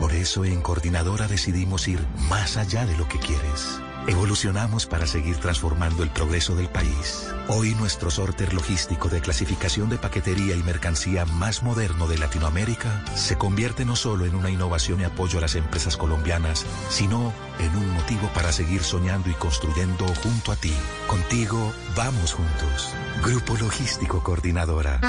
Por 0.03 0.11
eso 0.11 0.43
en 0.43 0.59
Coordinadora 0.59 1.29
decidimos 1.29 1.87
ir 1.87 2.05
más 2.27 2.57
allá 2.57 2.85
de 2.85 2.97
lo 2.97 3.07
que 3.07 3.19
quieres. 3.19 3.79
Evolucionamos 4.05 4.85
para 4.85 5.07
seguir 5.07 5.37
transformando 5.37 6.03
el 6.03 6.09
progreso 6.09 6.57
del 6.57 6.67
país. 6.67 7.29
Hoy 7.47 7.73
nuestro 7.75 8.11
sorter 8.11 8.53
logístico 8.53 9.07
de 9.07 9.21
clasificación 9.21 9.87
de 9.87 9.97
paquetería 9.97 10.57
y 10.57 10.63
mercancía 10.63 11.23
más 11.23 11.63
moderno 11.63 12.05
de 12.05 12.17
Latinoamérica 12.17 13.01
se 13.15 13.37
convierte 13.37 13.85
no 13.85 13.95
solo 13.95 14.25
en 14.25 14.35
una 14.35 14.49
innovación 14.49 14.99
y 14.99 15.05
apoyo 15.05 15.37
a 15.37 15.41
las 15.41 15.55
empresas 15.55 15.95
colombianas, 15.95 16.65
sino 16.89 17.31
en 17.59 17.73
un 17.73 17.89
motivo 17.91 18.27
para 18.33 18.51
seguir 18.51 18.83
soñando 18.83 19.29
y 19.29 19.33
construyendo 19.35 20.05
junto 20.21 20.51
a 20.51 20.57
ti. 20.57 20.73
Contigo 21.07 21.71
vamos 21.95 22.33
juntos. 22.33 22.93
Grupo 23.23 23.55
Logístico 23.55 24.21
Coordinadora. 24.21 24.99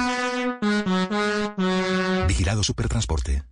Vigilado 2.28 2.62
Supertransporte. 2.62 3.42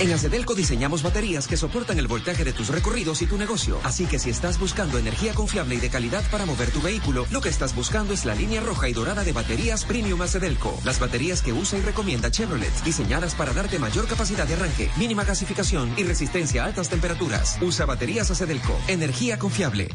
En 0.00 0.10
Acedelco 0.14 0.54
diseñamos 0.54 1.02
baterías 1.02 1.46
que 1.46 1.58
soportan 1.58 1.98
el 1.98 2.06
voltaje 2.06 2.42
de 2.42 2.54
tus 2.54 2.68
recorridos 2.68 3.20
y 3.20 3.26
tu 3.26 3.36
negocio. 3.36 3.78
Así 3.84 4.06
que 4.06 4.18
si 4.18 4.30
estás 4.30 4.58
buscando 4.58 4.96
energía 4.96 5.34
confiable 5.34 5.74
y 5.74 5.78
de 5.78 5.90
calidad 5.90 6.24
para 6.30 6.46
mover 6.46 6.70
tu 6.70 6.80
vehículo, 6.80 7.26
lo 7.30 7.42
que 7.42 7.50
estás 7.50 7.74
buscando 7.74 8.14
es 8.14 8.24
la 8.24 8.34
línea 8.34 8.62
roja 8.62 8.88
y 8.88 8.94
dorada 8.94 9.24
de 9.24 9.32
baterías 9.32 9.84
Premium 9.84 10.22
Acedelco. 10.22 10.80
Las 10.84 11.00
baterías 11.00 11.42
que 11.42 11.52
usa 11.52 11.78
y 11.78 11.82
recomienda 11.82 12.30
Chevrolet, 12.30 12.72
diseñadas 12.82 13.34
para 13.34 13.52
darte 13.52 13.78
mayor 13.78 14.06
capacidad 14.06 14.46
de 14.46 14.54
arranque, 14.54 14.90
mínima 14.96 15.24
gasificación 15.24 15.92
y 15.98 16.04
resistencia 16.04 16.64
a 16.64 16.66
altas 16.68 16.88
temperaturas. 16.88 17.58
Usa 17.60 17.84
baterías 17.84 18.30
Acedelco. 18.30 18.74
Energía 18.88 19.38
confiable. 19.38 19.90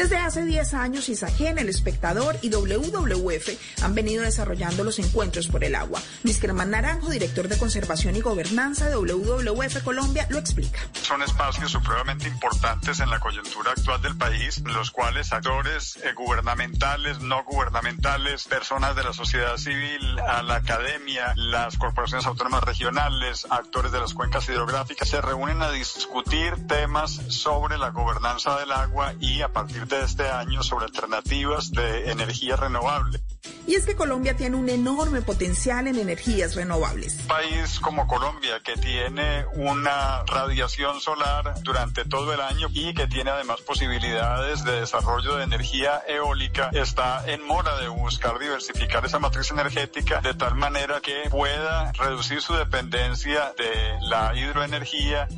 Desde 0.00 0.16
hace 0.16 0.46
10 0.46 0.72
años, 0.72 1.10
Isagen, 1.10 1.58
El 1.58 1.68
Espectador 1.68 2.38
y 2.40 2.48
WWF 2.48 3.82
han 3.82 3.94
venido 3.94 4.22
desarrollando 4.22 4.82
los 4.82 4.98
encuentros 4.98 5.48
por 5.48 5.62
el 5.62 5.74
agua. 5.74 6.00
Luis 6.22 6.40
Germán 6.40 6.70
Naranjo, 6.70 7.10
director 7.10 7.48
de 7.48 7.58
Conservación 7.58 8.16
y 8.16 8.22
Gobernanza 8.22 8.88
de 8.88 8.96
WWF 8.96 9.82
Colombia, 9.84 10.26
lo 10.30 10.38
explica. 10.38 10.80
Son 11.02 11.20
espacios 11.22 11.70
supremamente 11.70 12.28
importantes 12.28 12.98
en 13.00 13.10
la 13.10 13.20
coyuntura 13.20 13.72
actual 13.72 14.00
del 14.00 14.16
país, 14.16 14.62
los 14.64 14.90
cuales 14.90 15.34
actores 15.34 15.96
eh, 15.96 16.14
gubernamentales, 16.14 17.20
no 17.20 17.44
gubernamentales, 17.44 18.44
personas 18.44 18.96
de 18.96 19.04
la 19.04 19.12
sociedad 19.12 19.58
civil, 19.58 20.18
a 20.20 20.42
la 20.42 20.54
academia, 20.56 21.34
las 21.36 21.76
corporaciones 21.76 22.24
autónomas 22.24 22.64
regionales, 22.64 23.46
actores 23.50 23.92
de 23.92 24.00
las 24.00 24.14
cuencas 24.14 24.48
hidrográficas, 24.48 25.10
se 25.10 25.20
reúnen 25.20 25.60
a 25.60 25.70
discutir 25.70 26.66
temas 26.66 27.20
sobre 27.28 27.76
la 27.76 27.90
gobernanza 27.90 28.58
del 28.58 28.72
agua 28.72 29.12
y 29.20 29.42
a 29.42 29.52
partir 29.52 29.89
de 29.90 30.04
este 30.04 30.28
año 30.28 30.62
sobre 30.62 30.86
alternativas 30.86 31.70
de 31.72 32.10
energía 32.10 32.56
renovable. 32.56 33.20
Y 33.66 33.74
es 33.74 33.86
que 33.86 33.94
Colombia 33.94 34.36
tiene 34.36 34.56
un 34.56 34.68
enorme 34.68 35.22
potencial 35.22 35.86
en 35.86 35.96
energías 35.96 36.54
renovables. 36.54 37.18
Un 37.20 37.26
país 37.26 37.80
como 37.80 38.06
Colombia 38.06 38.60
que 38.64 38.76
tiene 38.76 39.44
una 39.54 40.22
radiación 40.24 41.00
solar 41.00 41.54
durante 41.62 42.04
todo 42.04 42.32
el 42.32 42.40
año 42.40 42.68
y 42.72 42.94
que 42.94 43.06
tiene 43.06 43.30
además 43.30 43.60
posibilidades 43.60 44.64
de 44.64 44.80
desarrollo 44.80 45.36
de 45.36 45.44
energía 45.44 46.02
eólica 46.06 46.70
está 46.72 47.28
en 47.30 47.46
mora 47.46 47.76
de 47.78 47.88
buscar 47.88 48.38
diversificar 48.38 49.04
esa 49.04 49.18
matriz 49.18 49.50
energética 49.50 50.20
de 50.20 50.34
tal 50.34 50.54
manera 50.54 51.00
que 51.00 51.28
pueda 51.30 51.92
reducir 51.92 52.40
su 52.40 52.54
dependencia 52.54 53.52
de 53.56 53.98
la 54.08 54.34
hidroenergía 54.34 55.28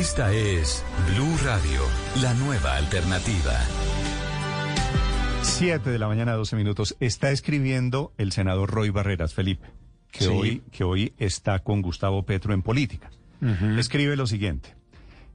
esta 0.00 0.32
es 0.32 0.84
Blue 1.14 1.36
Radio, 1.44 1.80
la 2.20 2.34
nueva 2.34 2.76
alternativa. 2.76 3.52
7 5.42 5.90
de 5.90 5.98
la 5.98 6.08
mañana, 6.08 6.32
12 6.34 6.56
minutos. 6.56 6.96
Está 7.00 7.30
escribiendo 7.30 8.12
el 8.18 8.32
senador 8.32 8.70
Roy 8.70 8.90
Barreras, 8.90 9.34
Felipe, 9.34 9.66
que, 10.10 10.24
Sí. 10.24 10.30
hoy, 10.30 10.62
que 10.72 10.84
hoy 10.84 11.12
está 11.18 11.60
con 11.60 11.82
Gustavo 11.82 12.24
Petro 12.24 12.54
en 12.54 12.62
política. 12.62 13.10
Escribe 13.78 14.16
lo 14.16 14.26
siguiente. 14.26 14.74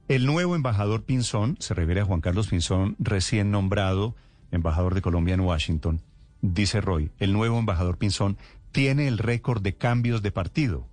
El 0.08 0.26
nuevo 0.26 0.56
embajador 0.56 1.04
Pinzón, 1.04 1.56
se 1.60 1.74
refiere 1.74 2.00
a 2.00 2.04
Juan 2.04 2.20
Carlos 2.20 2.48
Pinzón, 2.48 2.96
recién 2.98 3.52
nombrado 3.52 4.16
embajador 4.50 4.94
de 4.94 5.02
Colombia 5.02 5.34
en 5.34 5.40
Washington, 5.40 6.02
dice 6.42 6.80
Roy, 6.80 7.12
el 7.20 7.32
nuevo 7.32 7.56
embajador 7.60 7.98
Pinzón 7.98 8.36
tiene 8.72 9.06
el 9.06 9.18
récord 9.18 9.62
de 9.62 9.76
cambios 9.76 10.22
de 10.22 10.32
partido. 10.32 10.88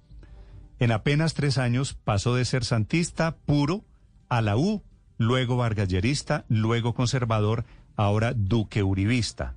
En 0.80 0.92
apenas 0.92 1.34
tres 1.34 1.58
años 1.58 1.94
pasó 2.04 2.36
de 2.36 2.46
ser 2.46 2.64
santista 2.64 3.36
puro 3.46 3.84
a 4.30 4.42
la 4.42 4.58
U, 4.58 4.84
luego 5.18 5.58
vargallerista, 5.58 6.46
luego 6.50 6.94
conservador, 6.94 7.66
ahora 7.96 8.34
duque 8.36 8.84
uribista. 8.84 9.56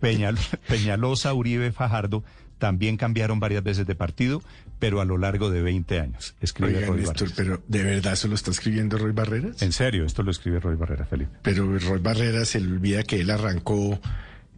Peñal- 0.00 0.38
Peñalosa, 0.68 1.34
Uribe, 1.34 1.72
Fajardo 1.72 2.22
también 2.58 2.96
cambiaron 2.96 3.38
varias 3.38 3.62
veces 3.62 3.86
de 3.86 3.94
partido, 3.94 4.42
pero 4.80 5.00
a 5.00 5.04
lo 5.04 5.16
largo 5.16 5.48
de 5.50 5.62
20 5.62 6.00
años. 6.00 6.34
Escribe 6.40 6.76
Oiga, 6.78 6.86
Roy 6.88 7.00
Néstor, 7.02 7.30
pero 7.36 7.62
¿de 7.68 7.82
verdad 7.84 8.14
eso 8.14 8.26
lo 8.28 8.34
está 8.34 8.50
escribiendo 8.50 8.98
Roy 8.98 9.12
Barreras? 9.12 9.62
En 9.62 9.72
serio, 9.72 10.04
esto 10.04 10.22
lo 10.24 10.30
escribe 10.32 10.58
Roy 10.58 10.74
Barreras, 10.76 11.08
Felipe. 11.08 11.30
Pero 11.42 11.78
Roy 11.78 12.00
Barreras 12.00 12.48
se 12.48 12.60
le 12.60 12.72
olvida 12.72 13.04
que 13.04 13.20
él 13.20 13.30
arrancó 13.30 14.00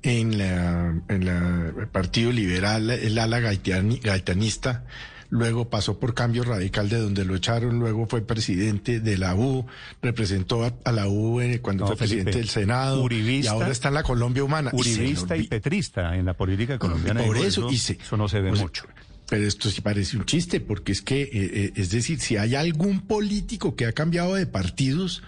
en 0.02 0.38
la 0.38 0.94
en 1.08 1.24
la 1.26 1.72
el 1.78 1.88
Partido 1.88 2.32
Liberal, 2.32 2.88
el 2.90 3.18
ala 3.18 3.38
gaitani- 3.40 4.00
gaitanista, 4.02 4.84
luego 5.30 5.68
pasó 5.70 5.98
por 5.98 6.12
Cambio 6.14 6.42
Radical 6.44 6.88
de 6.88 6.98
donde 6.98 7.24
lo 7.24 7.34
echaron, 7.36 7.78
luego 7.78 8.06
fue 8.06 8.20
presidente 8.20 9.00
de 9.00 9.16
la 9.16 9.34
U, 9.34 9.64
representó 10.02 10.64
a, 10.64 10.72
a 10.84 10.92
la 10.92 11.08
U 11.08 11.40
eh, 11.40 11.60
cuando 11.60 11.84
No, 11.84 11.88
fue 11.88 11.96
Felipe, 11.96 12.24
presidente 12.24 12.38
del 12.38 12.48
Senado 12.48 13.02
uribista- 13.02 13.44
y 13.44 13.48
ahora 13.48 13.70
está 13.70 13.88
en 13.88 13.94
la 13.94 14.02
Colombia 14.02 14.44
Humana. 14.44 14.70
Uribista 14.74 15.36
y 15.36 15.46
petrista 15.46 16.16
en 16.16 16.24
la 16.26 16.34
política 16.34 16.78
colombiana. 16.78 17.22
por 17.22 17.36
digo, 17.36 17.46
eso, 17.48 17.70
y 17.70 17.78
se- 17.78 17.98
eso 18.02 18.16
no 18.16 18.28
se 18.28 18.40
ve 18.40 18.50
o 18.50 18.56
sea, 18.56 18.64
mucho. 18.64 18.84
Pero 19.28 19.44
esto 19.46 19.70
sí 19.70 19.80
parece 19.80 20.16
un 20.16 20.24
chiste, 20.24 20.60
porque 20.60 20.90
es 20.90 21.02
que, 21.02 21.22
eh, 21.22 21.28
eh, 21.32 21.72
es 21.76 21.90
decir, 21.90 22.18
si 22.20 22.36
hay 22.36 22.56
algún 22.56 23.00
político 23.02 23.76
que 23.76 23.86
ha 23.86 23.92
cambiado 23.92 24.34
de 24.34 24.44
partidos 24.46 25.22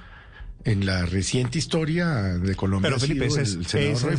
en 0.64 0.86
la 0.86 1.06
reciente 1.06 1.58
historia 1.58 2.08
de 2.38 2.54
Colombia, 2.56 2.88
Pero 2.90 3.00
Felipe, 3.00 3.26
esa 3.26 3.42
es, 3.42 3.54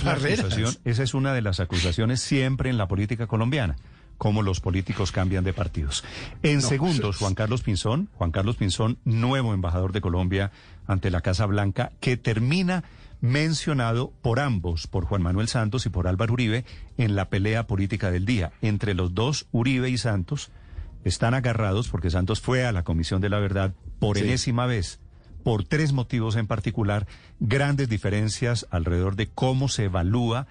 la 0.03 0.13
acusación, 0.13 0.75
esa 0.85 1.03
es 1.03 1.13
una 1.13 1.33
de 1.33 1.41
las 1.41 1.59
acusaciones 1.59 2.21
siempre 2.21 2.69
en 2.69 2.77
la 2.77 2.87
política 2.87 3.27
colombiana, 3.27 3.75
cómo 4.17 4.41
los 4.41 4.59
políticos 4.59 5.11
cambian 5.11 5.43
de 5.43 5.53
partidos. 5.53 6.03
En 6.43 6.55
No, 6.57 6.61
segundos, 6.61 7.17
Juan 7.17 7.35
Carlos 7.35 7.61
Pinzón, 7.61 8.09
Juan 8.13 8.31
Carlos 8.31 8.55
Pinzón, 8.55 8.97
nuevo 9.05 9.53
embajador 9.53 9.91
de 9.91 10.01
Colombia 10.01 10.51
ante 10.87 11.11
la 11.11 11.21
Casa 11.21 11.45
Blanca, 11.45 11.91
que 11.99 12.17
termina 12.17 12.83
mencionado 13.21 14.11
por 14.21 14.39
ambos, 14.39 14.87
por 14.87 15.05
Juan 15.05 15.21
Manuel 15.21 15.47
Santos 15.47 15.85
y 15.85 15.89
por 15.89 16.07
Álvaro 16.07 16.33
Uribe, 16.33 16.65
en 16.97 17.15
la 17.15 17.29
pelea 17.29 17.67
política 17.67 18.11
del 18.11 18.25
día. 18.25 18.51
Entre 18.61 18.93
los 18.93 19.13
dos, 19.13 19.47
Uribe 19.51 19.89
y 19.89 19.97
Santos, 19.97 20.51
están 21.05 21.33
agarrados 21.33 21.87
porque 21.89 22.09
Santos 22.11 22.41
fue 22.41 22.65
a 22.65 22.71
la 22.71 22.83
Comisión 22.83 23.21
de 23.21 23.29
la 23.29 23.39
Verdad 23.39 23.73
por 23.99 24.17
Sí. 24.17 24.23
enésima 24.25 24.65
vez, 24.65 24.99
por 25.43 25.63
tres 25.63 25.93
motivos 25.93 26.35
en 26.35 26.47
particular, 26.47 27.07
grandes 27.39 27.89
diferencias 27.89 28.67
alrededor 28.71 29.15
de 29.15 29.27
cómo 29.27 29.67
se 29.69 29.85
evalúa 29.85 30.47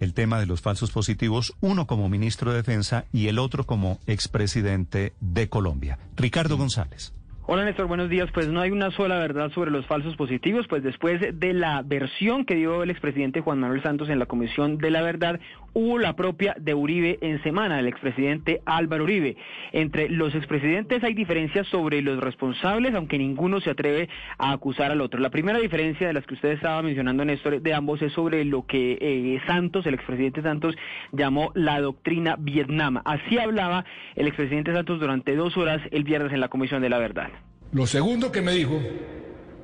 el 0.00 0.14
tema 0.14 0.40
de 0.40 0.46
los 0.46 0.60
falsos 0.60 0.90
positivos, 0.90 1.54
uno 1.60 1.86
como 1.86 2.08
ministro 2.08 2.50
de 2.50 2.56
Defensa 2.56 3.04
y 3.12 3.28
el 3.28 3.38
otro 3.38 3.66
como 3.66 4.00
expresidente 4.06 5.12
de 5.20 5.48
Colombia. 5.48 5.98
Ricardo 6.16 6.56
González. 6.56 7.12
Hola 7.52 7.64
Néstor, 7.64 7.88
buenos 7.88 8.08
días. 8.08 8.30
Pues 8.32 8.46
no 8.46 8.60
hay 8.60 8.70
una 8.70 8.92
sola 8.92 9.18
verdad 9.18 9.50
sobre 9.50 9.72
los 9.72 9.84
falsos 9.86 10.14
positivos, 10.14 10.68
pues 10.68 10.84
después 10.84 11.20
de 11.20 11.52
la 11.52 11.82
versión 11.82 12.44
que 12.44 12.54
dio 12.54 12.84
el 12.84 12.90
expresidente 12.90 13.40
Juan 13.40 13.58
Manuel 13.58 13.82
Santos 13.82 14.08
en 14.08 14.20
la 14.20 14.26
Comisión 14.26 14.78
de 14.78 14.92
la 14.92 15.02
Verdad, 15.02 15.40
hubo 15.72 15.98
la 15.98 16.14
propia 16.14 16.54
de 16.60 16.74
Uribe 16.74 17.18
en 17.20 17.42
semana, 17.42 17.80
el 17.80 17.88
expresidente 17.88 18.62
Álvaro 18.66 19.02
Uribe. 19.02 19.36
Entre 19.72 20.08
los 20.08 20.32
expresidentes 20.36 21.02
hay 21.02 21.12
diferencias 21.12 21.66
sobre 21.66 22.02
los 22.02 22.20
responsables, 22.20 22.94
aunque 22.94 23.18
ninguno 23.18 23.60
se 23.60 23.70
atreve 23.70 24.08
a 24.38 24.52
acusar 24.52 24.92
al 24.92 25.00
otro. 25.00 25.18
La 25.18 25.30
primera 25.30 25.58
diferencia 25.58 26.06
de 26.06 26.12
las 26.12 26.24
que 26.26 26.34
usted 26.34 26.50
estaba 26.50 26.80
mencionando, 26.82 27.24
Néstor, 27.24 27.60
de 27.60 27.74
ambos 27.74 28.00
es 28.00 28.12
sobre 28.12 28.44
lo 28.44 28.64
que 28.64 28.96
eh, 29.00 29.40
Santos, 29.48 29.86
el 29.86 29.94
expresidente 29.94 30.40
Santos, 30.40 30.76
llamó 31.10 31.50
la 31.56 31.80
doctrina 31.80 32.36
Vietnam. 32.38 33.02
Así 33.04 33.38
hablaba 33.38 33.84
el 34.14 34.28
expresidente 34.28 34.72
Santos 34.72 35.00
durante 35.00 35.34
dos 35.34 35.56
horas 35.56 35.82
el 35.90 36.04
viernes 36.04 36.32
en 36.32 36.38
la 36.38 36.48
Comisión 36.48 36.80
de 36.80 36.90
la 36.90 36.98
Verdad. 36.98 37.39
Lo 37.72 37.86
segundo 37.86 38.32
que 38.32 38.42
me 38.42 38.52
dijo, 38.52 38.80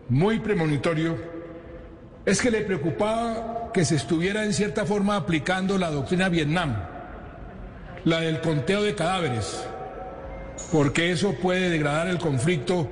muy 0.09 0.39
premonitorio, 0.39 1.17
es 2.25 2.41
que 2.41 2.53
le 2.53 2.61
preocupaba 2.61 3.71
que 3.73 3.85
se 3.85 3.97
estuviera 3.97 4.45
en 4.45 4.53
cierta 4.53 4.87
forma 4.87 5.17
aplicando 5.17 5.77
la 5.77 5.91
doctrina 5.91 6.29
Vietnam, 6.29 6.77
la 8.05 8.21
del 8.21 8.41
conteo 8.41 8.85
de 8.85 8.95
cadáveres, 8.95 9.67
porque 10.71 11.11
eso 11.11 11.35
puede 11.35 11.69
degradar 11.69 12.07
el 12.07 12.19
conflicto 12.19 12.89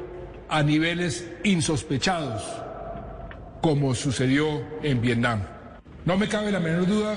a 0.48 0.64
niveles 0.64 1.28
insospechados, 1.44 2.42
como 3.62 3.94
sucedió 3.94 4.62
en 4.82 5.00
Vietnam. 5.00 5.42
No 6.04 6.18
me 6.18 6.28
cabe 6.28 6.50
la 6.50 6.60
menor 6.60 6.86
duda 6.86 7.16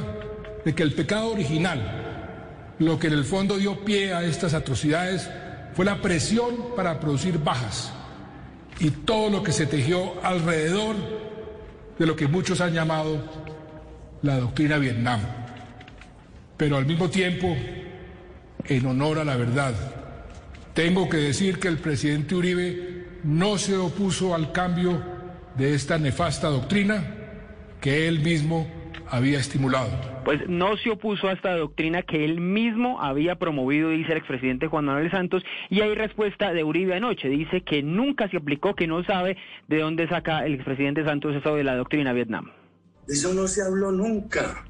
de 0.63 0.75
que 0.75 0.83
el 0.83 0.93
pecado 0.93 1.31
original, 1.31 2.75
lo 2.77 2.99
que 2.99 3.07
en 3.07 3.13
el 3.13 3.25
fondo 3.25 3.57
dio 3.57 3.83
pie 3.83 4.13
a 4.13 4.23
estas 4.23 4.53
atrocidades, 4.53 5.29
fue 5.77 5.85
la 5.85 6.01
presión 6.01 6.55
para 6.75 6.99
producir 6.99 7.37
bajas 7.37 7.93
y 8.79 8.89
todo 8.89 9.29
lo 9.29 9.43
que 9.43 9.51
se 9.51 9.67
tejió 9.67 10.13
alrededor 10.25 10.95
de 11.99 12.05
lo 12.07 12.15
que 12.15 12.27
muchos 12.27 12.61
han 12.61 12.73
llamado 12.73 13.23
la 14.23 14.39
doctrina 14.39 14.79
Vietnam. 14.79 15.19
Pero 16.57 16.77
al 16.77 16.87
mismo 16.87 17.11
tiempo, 17.11 17.55
en 18.65 18.85
honor 18.87 19.19
a 19.19 19.23
la 19.23 19.35
verdad, 19.35 19.75
tengo 20.73 21.07
que 21.07 21.17
decir 21.17 21.59
que 21.59 21.67
el 21.67 21.77
presidente 21.77 22.33
Uribe 22.33 23.19
no 23.23 23.59
se 23.59 23.77
opuso 23.77 24.33
al 24.33 24.51
cambio 24.51 24.99
de 25.59 25.75
esta 25.75 25.99
nefasta 25.99 26.47
doctrina 26.47 27.03
que 27.79 28.07
él 28.07 28.21
mismo 28.21 28.65
había 29.09 29.39
estimulado. 29.39 29.89
Pues 30.25 30.47
no 30.47 30.75
se 30.77 30.89
opuso 30.89 31.27
a 31.27 31.33
esta 31.33 31.55
doctrina 31.55 32.01
que 32.01 32.25
él 32.25 32.41
mismo 32.41 33.01
había 33.01 33.35
promovido, 33.35 33.89
dice 33.89 34.11
el 34.11 34.17
expresidente 34.17 34.67
Juan 34.67 34.85
Manuel 34.85 35.09
Santos, 35.11 35.43
y 35.69 35.81
hay 35.81 35.95
respuesta 35.95 36.53
de 36.53 36.63
Uribe 36.63 36.95
anoche. 36.95 37.29
Dice 37.29 37.61
que 37.61 37.83
nunca 37.83 38.29
se 38.29 38.37
aplicó, 38.37 38.75
que 38.75 38.87
no 38.87 39.03
sabe 39.03 39.37
de 39.67 39.79
dónde 39.79 40.07
saca 40.07 40.45
el 40.45 40.55
expresidente 40.55 41.03
Santos 41.05 41.35
eso 41.35 41.55
de 41.55 41.63
la 41.63 41.75
doctrina 41.75 42.13
Vietnam. 42.13 42.51
Eso 43.07 43.33
no 43.33 43.47
se 43.47 43.61
habló 43.61 43.91
nunca. 43.91 44.65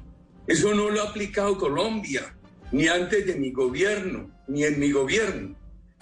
Eso 0.46 0.74
no 0.74 0.90
lo 0.90 1.02
ha 1.02 1.10
aplicado 1.10 1.58
Colombia. 1.58 2.34
ni 2.72 2.86
antes 2.86 3.26
de 3.26 3.34
mi 3.36 3.50
gobierno, 3.50 4.30
ni 4.46 4.64
en 4.64 4.78
mi 4.78 4.90
gobierno. 4.90 5.56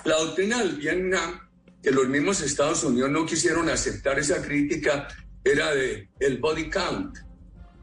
La 0.05 0.17
doctrina 0.17 0.59
del 0.59 0.77
Vietnam, 0.77 1.41
que 1.83 1.91
los 1.91 2.09
mismos 2.09 2.41
Estados 2.43 2.83
Unidos 2.85 3.11
no 3.11 3.25
quisieron 3.27 3.69
aceptar 3.69 4.19
esa 4.19 4.43
crítica, 4.43 5.09
era 5.45 5.73
de 5.75 6.09
el 6.19 6.39
body 6.39 6.69
count, 6.69 7.19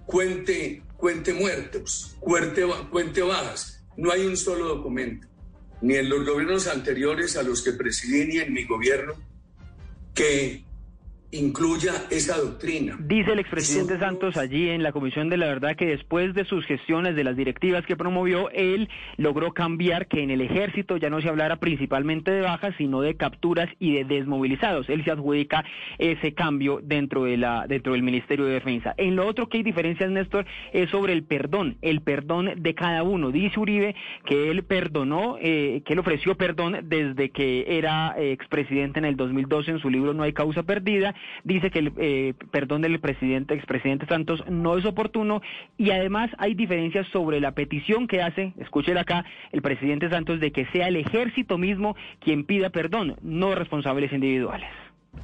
cuente, 0.06 0.84
cuente 0.98 1.34
muertos, 1.34 2.16
cuente, 2.20 2.64
cuente 2.92 3.22
bajas. 3.22 3.84
No 3.98 4.12
hay 4.12 4.26
un 4.26 4.38
solo 4.38 4.68
documento, 4.68 5.28
ni 5.82 5.96
en 5.96 6.10
los 6.10 6.26
gobiernos 6.26 6.68
anteriores 6.68 7.38
a 7.38 7.44
los 7.44 7.62
que 7.62 7.74
presidí, 7.74 8.26
ni 8.26 8.38
en 8.40 8.54
mi 8.54 8.66
gobierno, 8.66 9.14
que 10.14 10.66
incluya 11.34 11.94
esa 12.12 12.38
doctrina. 12.38 12.96
Dice 13.00 13.32
el 13.32 13.40
expresidente 13.40 13.98
Santos 13.98 14.38
allí 14.38 14.70
en 14.70 14.84
la 14.84 14.92
Comisión 14.92 15.30
de 15.30 15.38
la 15.38 15.48
Verdad 15.48 15.76
que 15.76 15.88
después 15.88 16.34
de 16.34 16.46
sus 16.46 16.66
gestiones, 16.66 17.16
de 17.16 17.24
las 17.24 17.36
directivas 17.36 17.86
que 17.86 17.96
promovió, 17.96 18.50
él 18.52 18.90
logró 19.18 19.54
cambiar 19.54 20.08
que 20.08 20.22
en 20.22 20.30
el 20.30 20.42
ejército 20.42 20.98
ya 20.98 21.10
no 21.10 21.22
se 21.22 21.30
hablara 21.30 21.58
principalmente 21.58 22.32
de 22.32 22.42
bajas, 22.42 22.76
sino 22.78 23.02
de 23.02 23.16
capturas 23.16 23.70
y 23.80 23.94
de 23.96 24.06
desmovilizados. 24.06 24.90
Él 24.90 25.04
se 25.04 25.12
adjudica 25.12 25.66
ese 25.98 26.34
cambio 26.34 26.80
dentro, 26.84 27.24
de 27.24 27.38
la, 27.38 27.66
dentro 27.68 27.94
del 27.94 28.04
Ministerio 28.04 28.46
de 28.46 28.54
Defensa. 28.54 28.94
En 28.98 29.16
lo 29.16 29.26
otro 29.28 29.50
que 29.50 29.58
hay 29.58 29.64
diferencias, 29.64 30.10
Néstor, 30.12 30.46
es 30.72 30.90
sobre 30.92 31.14
el 31.14 31.24
perdón, 31.24 31.78
el 31.82 32.02
perdón 32.02 32.52
de 32.58 32.76
cada 32.76 33.04
uno. 33.04 33.32
Dice 33.32 33.60
Uribe 33.60 33.96
que 34.26 34.52
él 34.52 34.64
perdonó, 34.64 35.38
eh, 35.42 35.82
que 35.86 35.94
él 35.94 36.00
ofreció 36.00 36.36
perdón 36.36 36.78
desde 36.84 37.32
que 37.32 37.78
era 37.78 38.16
eh, 38.18 38.32
expresidente 38.32 39.00
en 39.00 39.06
el 39.06 39.16
2012 39.16 39.72
en 39.72 39.80
su 39.80 39.90
libro 39.90 40.14
No 40.14 40.24
hay 40.24 40.34
causa 40.34 40.64
perdida 40.64 41.16
dice 41.44 41.70
que 41.70 41.80
el 41.80 41.94
eh, 41.98 42.34
perdón 42.52 42.82
del 42.82 43.00
presidente, 43.00 43.54
expresidente 43.54 44.06
Santos, 44.08 44.44
no 44.50 44.78
es 44.78 44.86
oportuno 44.86 45.42
y 45.78 45.92
además 45.92 46.30
hay 46.38 46.54
diferencias 46.54 47.08
sobre 47.12 47.40
la 47.40 47.52
petición 47.52 48.08
que 48.08 48.22
hace, 48.22 48.54
escúchela 48.58 49.02
acá, 49.02 49.26
el 49.52 49.62
presidente 49.62 50.10
Santos 50.10 50.40
de 50.40 50.52
que 50.52 50.66
sea 50.68 50.88
el 50.88 50.96
ejército 50.96 51.58
mismo 51.58 51.96
quien 52.20 52.46
pida 52.46 52.70
perdón, 52.70 53.18
no 53.22 53.56
responsables 53.56 54.12
individuales. 54.12 54.70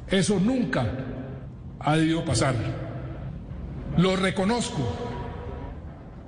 Eso 0.09 0.39
nunca 0.39 0.85
ha 1.79 1.95
debido 1.95 2.23
pasar. 2.25 2.55
Lo 3.97 4.15
reconozco 4.15 5.17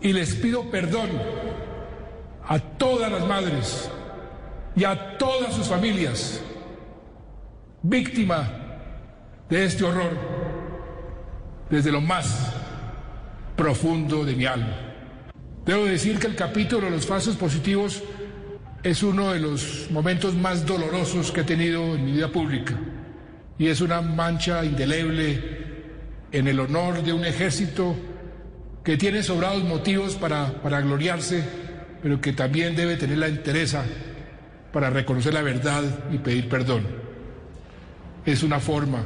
y 0.01 0.13
les 0.13 0.35
pido 0.35 0.69
perdón 0.71 1.09
a 2.47 2.59
todas 2.59 3.11
las 3.11 3.27
madres 3.27 3.91
y 4.75 4.83
a 4.83 5.17
todas 5.17 5.53
sus 5.53 5.67
familias 5.67 6.43
víctimas 7.83 8.60
de 9.51 9.65
este 9.65 9.83
horror 9.83 10.17
desde 11.69 11.91
lo 11.91 11.99
más 11.99 12.53
profundo 13.57 14.23
de 14.23 14.33
mi 14.33 14.45
alma. 14.45 14.77
Debo 15.65 15.85
decir 15.85 16.17
que 16.19 16.27
el 16.27 16.35
capítulo 16.35 16.85
de 16.85 16.91
los 16.91 17.05
falsos 17.05 17.35
positivos 17.35 18.01
es 18.81 19.03
uno 19.03 19.33
de 19.33 19.39
los 19.39 19.91
momentos 19.91 20.33
más 20.35 20.65
dolorosos 20.65 21.33
que 21.33 21.41
he 21.41 21.43
tenido 21.43 21.95
en 21.95 22.05
mi 22.05 22.13
vida 22.13 22.29
pública 22.29 22.79
y 23.59 23.67
es 23.67 23.81
una 23.81 24.01
mancha 24.01 24.63
indeleble 24.63 25.59
en 26.31 26.47
el 26.47 26.57
honor 26.57 27.03
de 27.03 27.11
un 27.11 27.25
ejército 27.25 27.93
que 28.85 28.95
tiene 28.95 29.21
sobrados 29.21 29.65
motivos 29.65 30.15
para, 30.15 30.61
para 30.63 30.79
gloriarse, 30.79 31.43
pero 32.01 32.21
que 32.21 32.31
también 32.31 32.73
debe 32.73 32.95
tener 32.95 33.17
la 33.17 33.27
entereza 33.27 33.83
para 34.71 34.89
reconocer 34.89 35.33
la 35.33 35.41
verdad 35.41 35.83
y 36.09 36.19
pedir 36.19 36.47
perdón. 36.47 36.87
Es 38.25 38.43
una 38.43 38.61
forma 38.61 39.03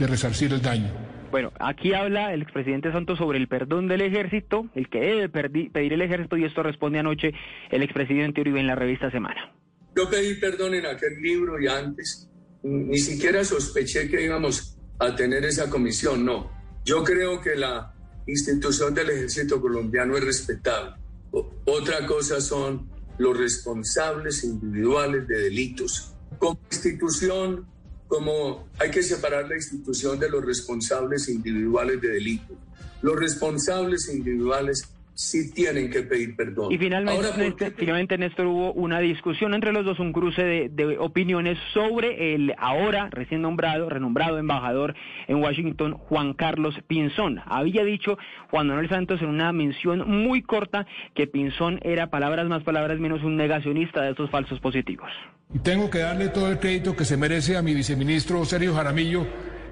de 0.00 0.06
resarcir 0.06 0.52
el 0.52 0.62
daño. 0.62 0.90
Bueno, 1.30 1.52
aquí 1.60 1.94
habla 1.94 2.34
el 2.34 2.42
expresidente 2.42 2.90
Santos 2.90 3.18
sobre 3.18 3.38
el 3.38 3.46
perdón 3.46 3.86
del 3.86 4.00
ejército, 4.00 4.66
el 4.74 4.88
que 4.88 5.00
debe 5.00 5.28
pedir 5.28 5.92
el 5.92 6.02
ejército, 6.02 6.36
y 6.36 6.44
esto 6.44 6.62
responde 6.62 6.98
anoche 6.98 7.32
el 7.70 7.82
expresidente 7.82 8.40
Uribe 8.40 8.58
en 8.58 8.66
la 8.66 8.74
revista 8.74 9.10
Semana. 9.10 9.52
Yo 9.94 10.10
pedí 10.10 10.34
perdón 10.34 10.74
en 10.74 10.86
aquel 10.86 11.20
libro 11.20 11.60
y 11.60 11.68
antes 11.68 12.28
ni 12.62 12.98
siquiera 12.98 13.44
sospeché 13.44 14.08
que 14.08 14.24
íbamos 14.24 14.76
a 14.98 15.14
tener 15.14 15.44
esa 15.44 15.70
comisión, 15.70 16.24
no. 16.24 16.50
Yo 16.84 17.04
creo 17.04 17.40
que 17.40 17.54
la 17.54 17.94
institución 18.26 18.94
del 18.94 19.10
ejército 19.10 19.60
colombiano 19.60 20.16
es 20.16 20.24
respetable. 20.24 20.94
otra 21.30 22.06
cosa 22.06 22.40
son 22.40 22.88
los 23.18 23.36
responsables 23.36 24.44
individuales 24.44 25.28
de 25.28 25.42
delitos. 25.42 26.14
Como 26.38 26.58
institución 26.70 27.66
como 28.10 28.68
hay 28.80 28.90
que 28.90 29.04
separar 29.04 29.48
la 29.48 29.54
institución 29.54 30.18
de 30.18 30.28
los 30.28 30.44
responsables 30.44 31.28
individuales 31.28 32.00
de 32.00 32.08
delito. 32.08 32.56
Los 33.02 33.14
responsables 33.14 34.08
individuales 34.12 34.82
sí 35.20 35.50
tienen 35.50 35.90
que 35.90 36.02
pedir 36.02 36.34
perdón. 36.34 36.72
Y 36.72 36.78
finalmente, 36.78 37.72
finalmente, 37.76 38.16
Néstor, 38.16 38.46
hubo 38.46 38.72
una 38.72 39.00
discusión 39.00 39.52
entre 39.52 39.70
los 39.70 39.84
dos, 39.84 39.98
un 40.00 40.14
cruce 40.14 40.42
de, 40.42 40.96
opiniones 40.98 41.58
sobre 41.74 42.34
el 42.34 42.54
ahora 42.56 43.10
recién 43.10 43.42
nombrado, 43.42 43.90
renombrado 43.90 44.38
embajador 44.38 44.94
en 45.28 45.36
Washington, 45.36 45.92
Juan 45.92 46.32
Carlos 46.32 46.74
Pinzón. 46.86 47.42
Había 47.44 47.84
dicho 47.84 48.16
Juan 48.50 48.68
Manuel 48.68 48.88
Santos 48.88 49.20
en 49.20 49.28
una 49.28 49.52
mención 49.52 50.08
muy 50.08 50.40
corta 50.40 50.86
que 51.14 51.26
Pinzón 51.26 51.80
era 51.82 52.08
palabras 52.08 52.48
más, 52.48 52.62
palabras 52.62 52.98
menos 52.98 53.22
un 53.22 53.36
negacionista 53.36 54.00
de 54.00 54.12
estos 54.12 54.30
falsos 54.30 54.58
positivos. 54.58 55.10
Y 55.52 55.58
tengo 55.58 55.90
que 55.90 55.98
darle 55.98 56.28
todo 56.28 56.50
el 56.50 56.58
crédito 56.58 56.96
que 56.96 57.04
se 57.04 57.18
merece 57.18 57.58
a 57.58 57.62
mi 57.62 57.74
viceministro 57.74 58.42
Sergio 58.46 58.74
Jaramillo, 58.74 59.26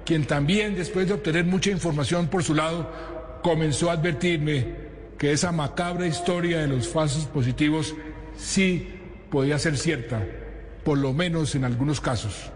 quien 0.05 0.25
también, 0.25 0.75
después 0.75 1.07
de 1.07 1.15
obtener 1.15 1.45
mucha 1.45 1.71
información 1.71 2.27
por 2.27 2.43
su 2.43 2.53
lado, 2.53 2.91
comenzó 3.41 3.89
a 3.89 3.93
advertirme 3.93 4.88
que 5.19 5.31
esa 5.31 5.51
macabra 5.51 6.07
historia 6.07 6.59
de 6.59 6.67
los 6.67 6.87
falsos 6.87 7.25
positivos 7.25 7.93
sí 8.37 8.95
podía 9.29 9.59
ser 9.59 9.77
cierta, 9.77 10.25
por 10.83 10.97
lo 10.97 11.13
menos 11.13 11.53
en 11.53 11.65
algunos 11.65 12.01
casos. 12.01 12.51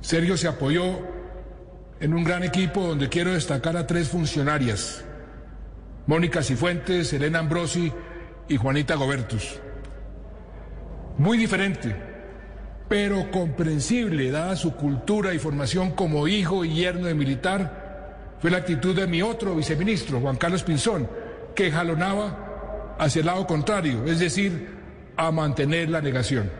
Sergio 0.00 0.36
se 0.36 0.46
apoyó 0.46 1.00
en 1.98 2.14
un 2.14 2.22
gran 2.22 2.44
equipo 2.44 2.86
donde 2.86 3.08
quiero 3.08 3.32
destacar 3.32 3.76
a 3.76 3.86
tres 3.86 4.08
funcionarias, 4.08 5.04
Mónica 6.06 6.42
Cifuentes, 6.42 7.12
Elena 7.12 7.38
Ambrosi 7.38 7.92
y 8.48 8.56
Juanita 8.56 8.94
Gobertus. 8.94 9.58
Muy 11.16 11.38
diferente 11.38 12.14
pero 12.88 13.30
comprensible, 13.30 14.30
dada 14.30 14.56
su 14.56 14.74
cultura 14.74 15.34
y 15.34 15.38
formación 15.38 15.92
como 15.92 16.28
hijo 16.28 16.64
y 16.64 16.74
yerno 16.74 17.06
de 17.06 17.14
militar, 17.14 18.36
fue 18.40 18.50
la 18.50 18.58
actitud 18.58 18.94
de 18.94 19.06
mi 19.06 19.22
otro 19.22 19.56
viceministro, 19.56 20.20
Juan 20.20 20.36
Carlos 20.36 20.62
Pinzón, 20.62 21.08
que 21.54 21.70
jalonaba 21.70 22.96
hacia 22.98 23.20
el 23.20 23.26
lado 23.26 23.46
contrario, 23.46 24.04
es 24.04 24.18
decir, 24.18 24.68
a 25.16 25.30
mantener 25.30 25.88
la 25.90 26.00
negación. 26.00 26.50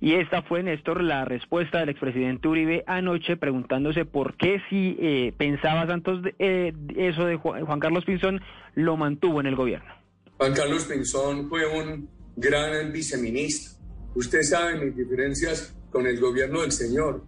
Y 0.00 0.14
esta 0.14 0.42
fue, 0.42 0.62
Néstor, 0.62 1.02
la 1.02 1.26
respuesta 1.26 1.80
del 1.80 1.90
expresidente 1.90 2.48
Uribe 2.48 2.84
anoche 2.86 3.36
preguntándose 3.36 4.06
por 4.06 4.34
qué 4.36 4.62
si 4.70 4.96
eh, 4.98 5.34
pensaba 5.36 5.86
Santos 5.86 6.22
eh, 6.38 6.72
eso 6.96 7.26
de 7.26 7.36
Juan 7.36 7.80
Carlos 7.80 8.06
Pinzón 8.06 8.40
lo 8.74 8.96
mantuvo 8.96 9.40
en 9.40 9.46
el 9.46 9.56
gobierno. 9.56 9.92
Juan 10.38 10.54
Carlos 10.54 10.84
Pinzón 10.84 11.50
fue 11.50 11.66
un 11.66 12.08
gran 12.36 12.90
viceministro 12.92 13.80
Usted 14.14 14.42
sabe 14.42 14.84
mis 14.84 14.96
diferencias 14.96 15.74
con 15.90 16.06
el 16.06 16.18
gobierno 16.18 16.62
del 16.62 16.72
señor. 16.72 17.24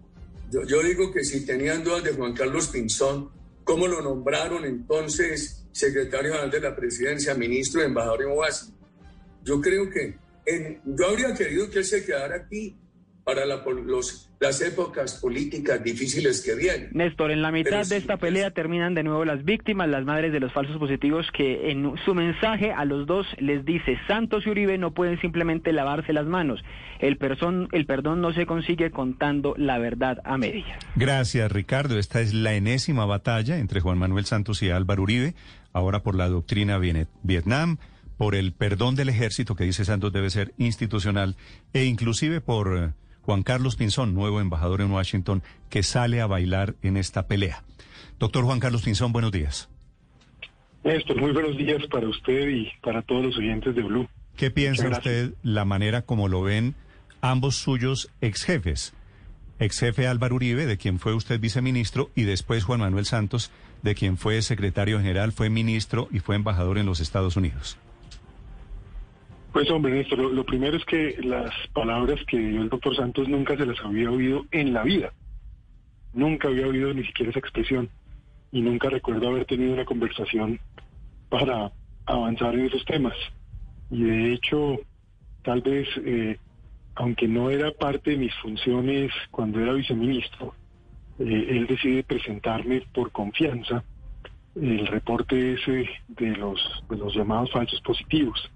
Yo, 0.51 0.83
digo 0.83 1.11
que 1.11 1.23
si 1.23 1.45
tenían 1.45 1.83
dudas 1.83 2.03
de 2.03 2.13
Juan 2.13 2.33
Carlos 2.33 2.67
Pinzón, 2.67 3.29
¿cómo 3.63 3.87
lo 3.87 4.01
nombraron 4.01 4.65
entonces 4.65 5.62
secretario 5.73 6.31
general 6.31 6.51
de 6.51 6.61
la 6.61 6.75
presidencia, 6.75 7.33
ministro 7.35 7.81
y 7.81 7.85
embajador 7.85 8.21
en 8.21 8.29
Washington? 8.29 8.77
Yo 9.43 9.59
creo 9.59 9.89
que 9.89 10.15
yo 10.85 11.07
habría 11.07 11.33
querido 11.33 11.69
que 11.69 11.79
él 11.79 11.85
se 11.85 12.05
quedara 12.05 12.37
aquí 12.37 12.77
para 13.23 13.45
los, 13.45 14.29
las 14.39 14.61
épocas 14.61 15.19
políticas 15.21 15.81
difíciles 15.81 16.41
que 16.41 16.55
vienen. 16.55 16.89
Néstor, 16.91 17.31
en 17.31 17.41
la 17.41 17.51
mitad 17.51 17.87
de 17.87 17.95
esta 17.95 18.17
pelea 18.17 18.51
terminan 18.51 18.93
de 18.93 19.03
nuevo 19.03 19.23
las 19.23 19.45
víctimas, 19.45 19.87
las 19.87 20.03
madres 20.03 20.33
de 20.33 20.41
los 20.41 20.51
falsos 20.51 20.77
positivos, 20.77 21.25
que 21.33 21.71
en 21.71 21.93
su 22.03 22.13
mensaje 22.13 22.73
a 22.73 22.83
los 22.83 23.07
dos 23.07 23.25
les 23.37 23.63
dice, 23.63 23.97
Santos 24.07 24.45
y 24.45 24.49
Uribe 24.49 24.77
no 24.77 24.93
pueden 24.93 25.19
simplemente 25.21 25.71
lavarse 25.71 26.11
las 26.11 26.25
manos. 26.25 26.61
El, 26.99 27.17
el 27.71 27.85
perdón 27.85 28.21
no 28.21 28.33
se 28.33 28.45
consigue 28.45 28.91
contando 28.91 29.55
la 29.57 29.77
verdad 29.77 30.19
a 30.25 30.37
medias. 30.37 30.77
Gracias, 30.95 31.49
Ricardo. 31.51 31.97
Esta 31.97 32.19
es 32.19 32.33
la 32.33 32.53
enésima 32.55 33.05
batalla 33.05 33.57
entre 33.57 33.79
Juan 33.79 33.97
Manuel 33.97 34.25
Santos 34.25 34.61
y 34.63 34.69
Álvaro 34.69 35.03
Uribe, 35.03 35.33
ahora 35.73 36.03
por 36.03 36.15
la 36.15 36.29
doctrina 36.29 36.77
Vietnam 36.77 37.77
por 38.17 38.35
el 38.35 38.53
perdón 38.53 38.95
del 38.95 39.09
ejército 39.09 39.55
que 39.55 39.63
dice 39.63 39.85
Santos 39.85 40.13
debe 40.13 40.29
ser 40.29 40.53
institucional 40.57 41.35
e 41.73 41.85
inclusive 41.85 42.41
por 42.41 42.77
eh, 42.77 42.91
Juan 43.23 43.43
Carlos 43.43 43.75
Pinzón, 43.75 44.13
nuevo 44.13 44.39
embajador 44.39 44.81
en 44.81 44.91
Washington, 44.91 45.43
que 45.69 45.83
sale 45.83 46.21
a 46.21 46.27
bailar 46.27 46.75
en 46.81 46.97
esta 46.97 47.27
pelea. 47.27 47.63
Doctor 48.19 48.43
Juan 48.45 48.59
Carlos 48.59 48.83
Pinzón, 48.83 49.11
buenos 49.11 49.31
días. 49.31 49.69
Néstor, 50.83 51.19
muy 51.19 51.31
buenos 51.31 51.57
días 51.57 51.81
para 51.89 52.07
usted 52.07 52.49
y 52.49 52.69
para 52.81 53.01
todos 53.01 53.25
los 53.25 53.37
oyentes 53.37 53.73
de 53.73 53.81
Blue. 53.81 54.07
¿Qué 54.35 54.51
piensa 54.51 54.89
usted 54.89 55.33
la 55.41 55.63
manera 55.63 56.01
como 56.01 56.27
lo 56.27 56.41
ven 56.41 56.75
ambos 57.21 57.55
suyos 57.55 58.11
ex 58.19 58.43
jefes? 58.43 58.93
Ex 59.63 59.79
jefe 59.79 60.07
Álvaro 60.07 60.35
Uribe, 60.35 60.65
de 60.65 60.77
quien 60.77 60.99
fue 60.99 61.13
usted 61.13 61.39
viceministro, 61.39 62.09
y 62.15 62.23
después 62.23 62.65
Juan 62.65 62.81
Manuel 62.81 63.05
Santos, 63.05 63.49
de 63.81 63.95
quien 63.95 64.17
fue 64.17 64.41
secretario 64.41 64.99
general, 64.99 65.31
fue 65.31 65.49
ministro 65.49 66.09
y 66.11 66.19
fue 66.19 66.35
embajador 66.35 66.77
en 66.77 66.85
los 66.85 66.99
Estados 66.99 67.37
Unidos. 67.37 67.77
Pues 69.53 69.69
hombre, 69.71 69.93
Néstor, 69.93 70.19
lo, 70.19 70.45
primero 70.45 70.75
es 70.75 70.83
que 70.83 71.15
las 71.23 71.51
palabras 71.73 72.19
que 72.27 72.37
dio 72.37 72.61
el 72.61 72.69
doctor 72.69 72.93
Santos 72.95 73.29
nunca 73.29 73.55
se 73.55 73.65
las 73.65 73.79
había 73.85 74.11
oído 74.11 74.45
en 74.51 74.73
la 74.73 74.83
vida. 74.83 75.13
Nunca 76.13 76.49
había 76.49 76.67
oído 76.67 76.93
ni 76.93 77.05
siquiera 77.05 77.29
esa 77.29 77.39
expresión 77.39 77.89
y 78.51 78.61
nunca 78.61 78.89
recuerdo 78.89 79.29
haber 79.29 79.45
tenido 79.45 79.73
una 79.73 79.85
conversación 79.85 80.59
para 81.29 81.71
avanzar 82.05 82.53
en 82.55 82.65
esos 82.65 82.83
temas. 82.83 83.15
Y 83.89 84.03
de 84.03 84.33
hecho, 84.33 84.79
tal 85.43 85.61
vez, 85.61 85.87
eh, 86.03 86.37
aunque 86.95 87.27
no 87.27 87.49
era 87.49 87.71
parte 87.71 88.11
de 88.11 88.17
mis 88.17 88.33
funciones 88.35 89.11
cuando 89.31 89.59
era 89.59 89.73
viceministro, 89.73 90.53
eh, 91.19 91.47
él 91.49 91.67
decide 91.67 92.03
presentarme 92.03 92.81
por 92.93 93.11
confianza 93.11 93.83
el 94.55 94.85
reporte 94.87 95.53
ese 95.53 95.89
de 96.07 96.35
los, 96.35 96.83
de 96.89 96.97
los 96.97 97.15
llamados 97.15 97.51
falsos 97.51 97.81
positivos. 97.81 98.49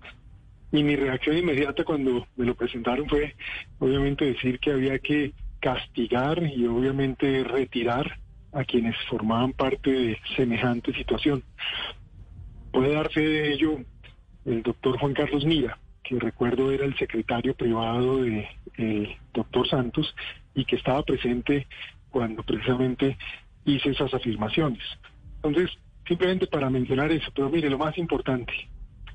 Y 0.71 0.83
mi 0.83 0.95
reacción 0.95 1.37
inmediata 1.37 1.83
cuando 1.83 2.27
me 2.35 2.45
lo 2.45 2.55
presentaron 2.55 3.07
fue, 3.07 3.35
obviamente, 3.79 4.25
decir 4.25 4.59
que 4.59 4.71
había 4.71 4.99
que 4.99 5.33
castigar 5.59 6.43
y 6.43 6.67
obviamente 6.67 7.43
retirar 7.43 8.19
a 8.51 8.63
quienes 8.63 8.95
formaban 9.09 9.53
parte 9.53 9.91
de 9.91 10.17
semejante 10.35 10.93
situación. 10.93 11.43
Puede 12.71 12.93
dar 12.93 13.09
fe 13.11 13.21
de 13.21 13.53
ello 13.53 13.79
el 14.45 14.63
doctor 14.63 14.97
Juan 14.99 15.13
Carlos 15.13 15.45
Mira, 15.45 15.77
que 16.07 16.19
recuerdo 16.19 16.71
era 16.71 16.85
el 16.85 16.97
secretario 16.97 17.53
privado 17.55 18.21
del 18.21 18.47
doctor 19.33 19.67
Santos 19.67 20.15
y 20.55 20.65
que 20.65 20.77
estaba 20.77 21.03
presente 21.03 21.67
cuando 22.09 22.43
precisamente 22.43 23.17
hice 23.65 23.89
esas 23.89 24.13
afirmaciones. 24.13 24.83
Entonces, 25.35 25.71
simplemente 26.07 26.47
para 26.47 26.69
mencionar 26.69 27.11
eso, 27.11 27.29
pero 27.35 27.49
mire, 27.49 27.69
lo 27.69 27.77
más 27.77 27.97
importante, 27.97 28.53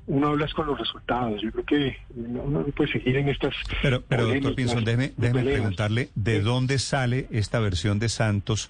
uno 0.05 0.27
habla 0.27 0.47
con 0.55 0.67
los 0.67 0.79
resultados. 0.79 1.41
Yo 1.41 1.51
creo 1.51 1.65
que 1.65 1.97
uno 2.15 2.43
no 2.59 2.63
puede 2.65 2.91
seguir 2.91 3.17
en 3.17 3.29
estas. 3.29 3.55
Pero, 3.81 4.01
pero 4.01 4.27
doctor 4.27 4.55
Pinzón, 4.55 4.85
déjeme, 4.85 5.13
déjeme 5.17 5.43
preguntarle 5.43 6.09
de 6.15 6.41
dónde 6.41 6.79
sale 6.79 7.27
esta 7.31 7.59
versión 7.59 7.99
de 7.99 8.09
Santos, 8.09 8.69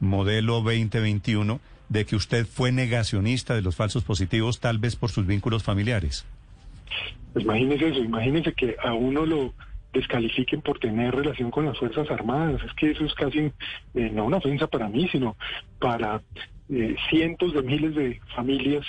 modelo 0.00 0.60
2021, 0.60 1.60
de 1.88 2.04
que 2.04 2.16
usted 2.16 2.46
fue 2.46 2.70
negacionista 2.70 3.54
de 3.54 3.62
los 3.62 3.76
falsos 3.76 4.04
positivos, 4.04 4.60
tal 4.60 4.78
vez 4.78 4.96
por 4.96 5.10
sus 5.10 5.26
vínculos 5.26 5.62
familiares. 5.62 6.26
Pues 7.32 7.44
imagínese 7.44 7.88
eso, 7.88 8.00
imagínese 8.00 8.52
que 8.52 8.76
a 8.82 8.94
uno 8.94 9.26
lo 9.26 9.54
descalifiquen 9.92 10.60
por 10.60 10.78
tener 10.78 11.14
relación 11.14 11.50
con 11.50 11.66
las 11.66 11.78
Fuerzas 11.78 12.10
Armadas. 12.10 12.62
Es 12.64 12.72
que 12.74 12.90
eso 12.90 13.04
es 13.04 13.14
casi 13.14 13.52
eh, 13.94 14.10
no 14.12 14.24
una 14.24 14.38
ofensa 14.38 14.66
para 14.66 14.88
mí, 14.88 15.08
sino 15.10 15.36
para 15.78 16.20
eh, 16.68 16.96
cientos 17.10 17.54
de 17.54 17.62
miles 17.62 17.94
de 17.94 18.20
familias 18.34 18.84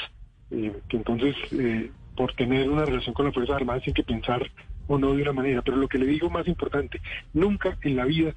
eh, 0.51 0.73
que 0.87 0.97
entonces 0.97 1.35
eh, 1.51 1.91
por 2.15 2.33
tener 2.33 2.69
una 2.69 2.85
relación 2.85 3.13
con 3.13 3.25
las 3.25 3.33
Fuerzas 3.33 3.55
Armadas 3.55 3.83
tienen 3.83 3.95
que 3.95 4.11
pensar 4.11 4.49
o 4.87 4.97
no 4.97 5.13
de 5.13 5.21
una 5.21 5.33
manera. 5.33 5.61
Pero 5.61 5.77
lo 5.77 5.87
que 5.87 5.99
le 5.99 6.07
digo 6.07 6.29
más 6.29 6.47
importante, 6.47 6.99
nunca 7.33 7.77
en 7.83 7.95
la 7.95 8.05
vida 8.05 8.33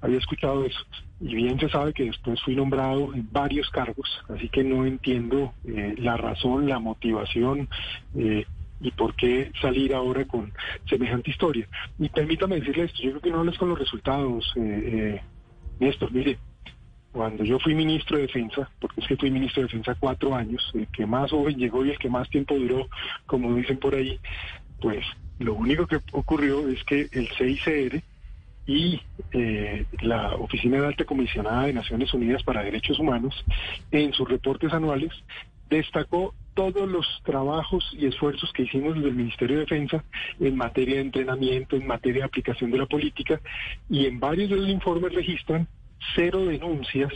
había 0.00 0.18
escuchado 0.18 0.64
eso. 0.64 0.78
Y 1.20 1.34
bien 1.34 1.58
se 1.58 1.68
sabe 1.68 1.92
que 1.92 2.04
después 2.04 2.40
fui 2.42 2.54
nombrado 2.54 3.12
en 3.14 3.28
varios 3.32 3.68
cargos, 3.70 4.08
así 4.28 4.48
que 4.48 4.62
no 4.62 4.86
entiendo 4.86 5.52
eh, 5.66 5.94
la 5.98 6.16
razón, 6.16 6.68
la 6.68 6.78
motivación 6.78 7.68
y 8.80 8.90
por 8.90 9.14
qué 9.14 9.50
salir 9.60 9.94
ahora 9.94 10.24
con 10.26 10.52
semejante 10.88 11.30
historia. 11.30 11.66
Y 11.98 12.08
permítame 12.08 12.56
decirle 12.56 12.84
esto, 12.84 13.02
yo 13.02 13.10
creo 13.10 13.22
que 13.22 13.30
no 13.30 13.40
hables 13.40 13.58
con 13.58 13.68
los 13.68 13.78
resultados, 13.78 14.52
Néstor, 15.78 16.12
mire, 16.12 16.38
cuando 17.16 17.44
yo 17.44 17.58
fui 17.58 17.74
ministro 17.74 18.18
de 18.18 18.26
Defensa, 18.26 18.70
porque 18.78 19.00
es 19.00 19.06
que 19.06 19.16
fui 19.16 19.30
ministro 19.30 19.62
de 19.62 19.68
Defensa 19.68 19.96
cuatro 19.98 20.34
años, 20.34 20.70
el 20.74 20.86
que 20.88 21.06
más 21.06 21.30
joven 21.30 21.56
llegó 21.56 21.84
y 21.84 21.90
el 21.90 21.98
que 21.98 22.10
más 22.10 22.28
tiempo 22.28 22.54
duró, 22.54 22.88
como 23.24 23.54
dicen 23.54 23.78
por 23.78 23.94
ahí, 23.94 24.20
pues 24.80 25.04
lo 25.38 25.54
único 25.54 25.86
que 25.86 25.98
ocurrió 26.12 26.68
es 26.68 26.84
que 26.84 27.08
el 27.12 27.28
CICR 27.38 28.02
y 28.66 29.00
eh, 29.32 29.86
la 30.00 30.34
Oficina 30.34 30.80
de 30.80 30.88
Alta 30.88 31.04
Comisionada 31.04 31.64
de 31.64 31.72
Naciones 31.72 32.12
Unidas 32.12 32.42
para 32.42 32.62
Derechos 32.62 32.98
Humanos, 32.98 33.44
en 33.90 34.12
sus 34.12 34.28
reportes 34.28 34.72
anuales, 34.72 35.12
destacó 35.70 36.34
todos 36.56 36.90
los 36.90 37.06
trabajos 37.22 37.84
y 37.92 38.06
esfuerzos 38.06 38.50
que 38.52 38.62
hicimos 38.62 38.94
desde 38.94 39.10
el 39.10 39.14
Ministerio 39.14 39.56
de 39.56 39.64
Defensa 39.66 40.02
en 40.40 40.56
materia 40.56 40.96
de 40.96 41.02
entrenamiento, 41.02 41.76
en 41.76 41.86
materia 41.86 42.22
de 42.22 42.24
aplicación 42.24 42.70
de 42.70 42.78
la 42.78 42.86
política, 42.86 43.40
y 43.90 44.06
en 44.06 44.18
varios 44.18 44.48
de 44.48 44.56
los 44.56 44.68
informes 44.68 45.14
registran 45.14 45.68
cero 46.14 46.46
denuncias 46.46 47.12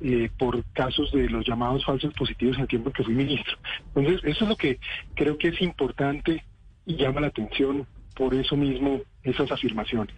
eh, 0.00 0.30
por 0.38 0.64
casos 0.72 1.12
de 1.12 1.28
los 1.28 1.46
llamados 1.46 1.84
falsos 1.84 2.14
positivos 2.14 2.56
en 2.56 2.62
el 2.62 2.68
tiempo 2.68 2.90
que 2.90 3.04
fui 3.04 3.14
ministro. 3.14 3.58
Entonces, 3.94 4.22
eso 4.24 4.44
es 4.44 4.48
lo 4.48 4.56
que 4.56 4.80
creo 5.14 5.36
que 5.36 5.48
es 5.48 5.60
importante 5.60 6.42
y 6.86 6.96
llama 6.96 7.20
la 7.20 7.26
atención 7.26 7.86
por 8.16 8.34
eso 8.34 8.56
mismo 8.56 9.02
esas 9.22 9.52
afirmaciones. 9.52 10.16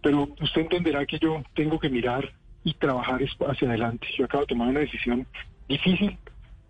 Pero 0.00 0.28
usted 0.40 0.60
entenderá 0.60 1.04
que 1.06 1.18
yo 1.18 1.42
tengo 1.54 1.80
que 1.80 1.90
mirar 1.90 2.32
y 2.62 2.72
trabajar 2.74 3.20
hacia 3.48 3.68
adelante. 3.68 4.06
Yo 4.16 4.26
acabo 4.26 4.42
de 4.42 4.46
tomar 4.46 4.68
una 4.68 4.80
decisión 4.80 5.26
difícil, 5.68 6.16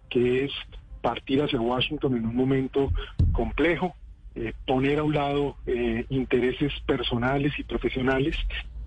que 0.08 0.44
es 0.44 0.52
partir 1.00 1.42
hacia 1.42 1.60
Washington 1.60 2.16
en 2.16 2.26
un 2.26 2.36
momento 2.36 2.92
complejo, 3.32 3.94
eh, 4.34 4.52
poner 4.66 4.98
a 4.98 5.02
un 5.02 5.14
lado 5.14 5.56
eh, 5.66 6.04
intereses 6.08 6.72
personales 6.86 7.52
y 7.58 7.64
profesionales, 7.64 8.36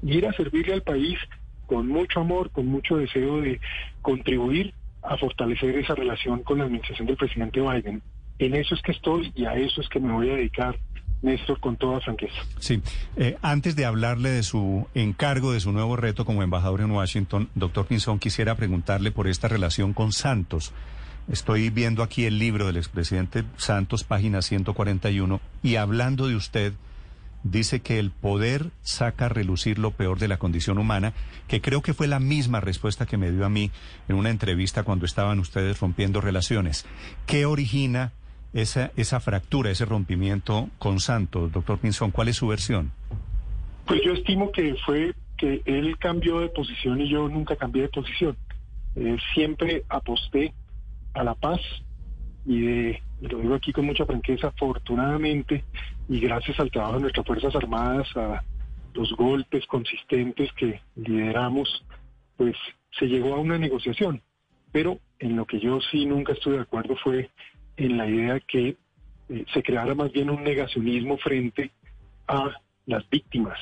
y 0.02 0.18
ir 0.18 0.28
a 0.28 0.34
servirle 0.34 0.74
al 0.74 0.84
país 0.84 1.18
con 1.66 1.88
mucho 1.88 2.20
amor, 2.20 2.52
con 2.52 2.68
mucho 2.68 2.98
deseo 2.98 3.42
de 3.42 3.60
contribuir 4.02 4.74
a 5.02 5.18
fortalecer 5.18 5.78
esa 5.78 5.96
relación 5.96 6.44
con 6.44 6.60
la 6.60 6.66
administración 6.66 7.08
del 7.08 7.18
presidente 7.18 7.60
Biden. 7.62 8.02
En 8.40 8.56
eso 8.56 8.76
es 8.76 8.82
que 8.82 8.92
estoy 8.92 9.32
y 9.36 9.46
a 9.46 9.56
eso 9.56 9.82
es 9.82 9.90
que 9.90 10.00
me 10.00 10.12
voy 10.12 10.30
a 10.30 10.36
dedicar, 10.36 10.78
Néstor, 11.22 11.60
con 11.60 11.78
toda 11.78 12.00
franqueza. 12.02 12.36
Sí, 12.60 12.82
eh, 13.18 13.38
antes 13.42 13.76
de 13.76 13.86
hablarle 13.86 14.30
de 14.30 14.44
su 14.44 14.88
encargo, 14.94 15.52
de 15.52 15.60
su 15.60 15.72
nuevo 15.72 15.96
reto 15.96 16.26
como 16.26 16.44
embajador 16.44 16.82
en 16.82 16.92
Washington, 16.92 17.50
doctor 17.56 17.86
Pinzón, 17.86 18.20
quisiera 18.20 18.56
preguntarle 18.56 19.12
por 19.12 19.28
esta 19.28 19.48
relación 19.48 19.94
con 19.94 20.12
Santos. 20.12 20.74
Estoy 21.32 21.70
viendo 21.70 22.04
aquí 22.04 22.26
el 22.26 22.38
libro 22.38 22.68
del 22.68 22.78
expresidente 22.78 23.46
Santos, 23.56 24.04
página 24.04 24.42
141, 24.42 25.40
y 25.64 25.78
hablando 25.78 26.28
de 26.28 26.36
usted, 26.36 26.74
dice 27.44 27.82
que 27.82 27.98
el 27.98 28.12
poder 28.12 28.72
saca 28.82 29.26
a 29.26 29.30
relucir 29.30 29.80
lo 29.80 29.92
peor 29.92 30.20
de 30.20 30.28
la 30.28 30.38
condición 30.38 30.78
humana, 30.78 31.14
que 31.48 31.62
creo 31.62 31.82
que 31.82 31.94
fue 31.94 32.08
la 32.08 32.20
misma 32.20 32.60
respuesta 32.60 33.06
que 33.06 33.18
me 33.18 33.32
dio 33.32 33.46
a 33.46 33.50
mí 33.50 33.72
en 34.10 34.18
una 34.18 34.32
entrevista 34.32 34.84
cuando 34.84 35.06
estaban 35.06 35.40
ustedes 35.40 35.80
rompiendo 35.80 36.20
relaciones. 36.20 36.86
¿Qué 37.26 37.46
origina 37.46 38.12
esa, 38.54 38.92
esa 38.98 39.22
fractura, 39.22 39.72
ese 39.72 39.86
rompimiento 39.86 40.70
con 40.78 41.00
Santos, 41.00 41.54
doctor 41.54 41.80
Pinzón? 41.80 42.12
¿Cuál 42.12 42.28
es 42.28 42.36
su 42.36 42.48
versión? 42.48 42.92
Pues 43.86 44.02
yo 44.04 44.12
estimo 44.12 44.52
que 44.52 44.76
fue 44.86 45.14
que 45.38 45.62
él 45.66 45.98
cambió 46.00 46.42
de 46.42 46.50
posición 46.50 47.00
y 47.00 47.10
yo 47.10 47.30
nunca 47.30 47.56
cambié 47.56 47.84
de 47.84 47.90
posición. 47.90 48.36
Eh, 48.96 49.18
siempre 49.34 49.84
aposté 49.90 50.54
a 51.14 51.24
la 51.24 51.36
paz 51.36 51.60
y 52.46 52.62
de 52.62 53.02
y 53.24 53.28
lo 53.28 53.40
digo 53.40 53.56
aquí 53.56 53.72
con 53.72 53.86
mucha 53.86 54.06
franqueza, 54.06 54.48
afortunadamente, 54.48 55.64
y 56.10 56.20
gracias 56.20 56.60
al 56.60 56.70
trabajo 56.70 56.96
de 56.96 57.02
nuestras 57.04 57.26
Fuerzas 57.26 57.56
Armadas, 57.56 58.06
a 58.18 58.44
los 58.94 59.14
golpes 59.14 59.66
consistentes 59.68 60.52
que 60.54 60.82
lideramos, 60.98 61.86
pues 62.36 62.54
se 63.00 63.06
llegó 63.06 63.34
a 63.34 63.40
una 63.40 63.58
negociación. 63.58 64.22
Pero 64.74 65.00
en 65.20 65.38
lo 65.38 65.46
que 65.46 65.62
yo 65.62 65.80
sí 65.90 66.06
nunca 66.06 66.34
estuve 66.34 66.56
de 66.56 66.64
acuerdo 66.64 66.98
fue 66.98 67.30
en 67.78 67.98
la 67.98 68.10
idea 68.10 68.42
que 68.42 68.76
eh, 69.30 69.46
se 69.54 69.64
creara 69.64 69.96
más 69.96 70.12
bien 70.12 70.30
un 70.30 70.44
negacionismo 70.44 71.18
frente 71.18 71.72
a 72.28 72.52
las 72.86 73.10
víctimas. 73.10 73.58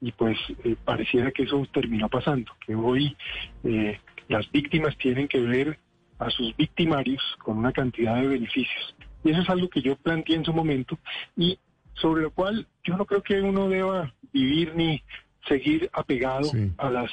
Y 0.00 0.12
pues 0.12 0.38
eh, 0.62 0.76
pareciera 0.84 1.32
que 1.32 1.42
eso 1.42 1.66
terminó 1.72 2.08
pasando, 2.08 2.52
que 2.64 2.76
hoy 2.76 3.16
eh, 3.64 3.98
las 4.28 4.48
víctimas 4.52 4.96
tienen 4.98 5.26
que 5.26 5.40
ver 5.40 5.78
a 6.18 6.30
sus 6.30 6.56
victimarios 6.56 7.22
con 7.42 7.58
una 7.58 7.72
cantidad 7.72 8.16
de 8.16 8.28
beneficios. 8.28 8.94
Y 9.24 9.30
eso 9.30 9.40
es 9.42 9.50
algo 9.50 9.68
que 9.68 9.82
yo 9.82 9.96
planteé 9.96 10.36
en 10.36 10.44
su 10.44 10.52
momento 10.52 10.98
y 11.36 11.58
sobre 11.94 12.22
lo 12.22 12.30
cual 12.30 12.66
yo 12.84 12.96
no 12.96 13.06
creo 13.06 13.22
que 13.22 13.40
uno 13.40 13.68
deba 13.68 14.12
vivir 14.32 14.74
ni 14.74 15.02
seguir 15.46 15.90
apegado 15.92 16.50
a 16.78 16.90
las 16.90 17.10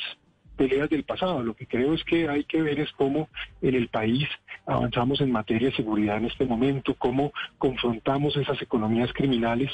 peleas 0.55 0.89
del 0.89 1.03
pasado. 1.03 1.41
Lo 1.43 1.55
que 1.55 1.65
creo 1.65 1.93
es 1.93 2.03
que 2.03 2.29
hay 2.29 2.43
que 2.43 2.61
ver 2.61 2.79
es 2.79 2.91
cómo 2.91 3.29
en 3.61 3.75
el 3.75 3.87
país 3.87 4.27
avanzamos 4.65 5.19
en 5.21 5.31
materia 5.31 5.69
de 5.69 5.75
seguridad 5.75 6.17
en 6.17 6.25
este 6.25 6.45
momento, 6.45 6.93
cómo 6.95 7.33
confrontamos 7.57 8.35
esas 8.37 8.61
economías 8.61 9.11
criminales. 9.13 9.71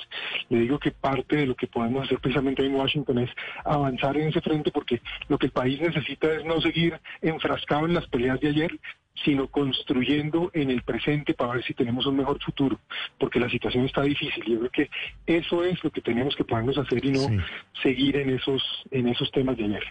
Le 0.50 0.60
digo 0.60 0.80
que 0.80 0.92
parte 0.92 1.36
de 1.36 1.46
lo 1.46 1.56
que 1.56 1.68
podemos 1.68 2.06
hacer 2.06 2.20
precisamente 2.20 2.66
en 2.66 2.76
Washington 2.76 3.20
es 3.20 3.30
avanzar 3.66 4.18
en 4.18 4.30
ese 4.30 4.42
frente 4.42 4.72
porque 4.72 5.02
lo 5.28 5.38
que 5.38 5.48
el 5.48 5.52
país 5.52 5.82
necesita 5.82 6.32
es 6.32 6.46
no 6.46 6.62
seguir 6.62 7.00
enfrascado 7.22 7.86
en 7.86 7.94
las 7.94 8.08
peleas 8.08 8.40
de 8.40 8.50
ayer, 8.50 8.80
sino 9.24 9.48
construyendo 9.48 10.52
en 10.54 10.70
el 10.70 10.84
presente 10.84 11.34
para 11.34 11.54
ver 11.54 11.64
si 11.64 11.74
tenemos 11.74 12.06
un 12.06 12.18
mejor 12.18 12.42
futuro, 12.44 12.80
porque 13.20 13.40
la 13.40 13.50
situación 13.50 13.86
está 13.86 14.04
difícil. 14.04 14.44
Yo 14.46 14.60
creo 14.60 14.72
que 14.72 14.90
eso 15.26 15.64
es 15.64 15.84
lo 15.84 15.92
que 15.92 16.02
tenemos 16.02 16.36
que 16.36 16.44
podernos 16.44 16.78
hacer 16.78 17.04
y 17.04 17.12
no 17.12 17.28
seguir 17.82 18.18
en 18.18 18.30
esos, 18.32 18.62
en 18.92 19.08
esos 19.08 19.32
temas 19.32 19.58
de 19.58 19.66
ayer. 19.66 19.84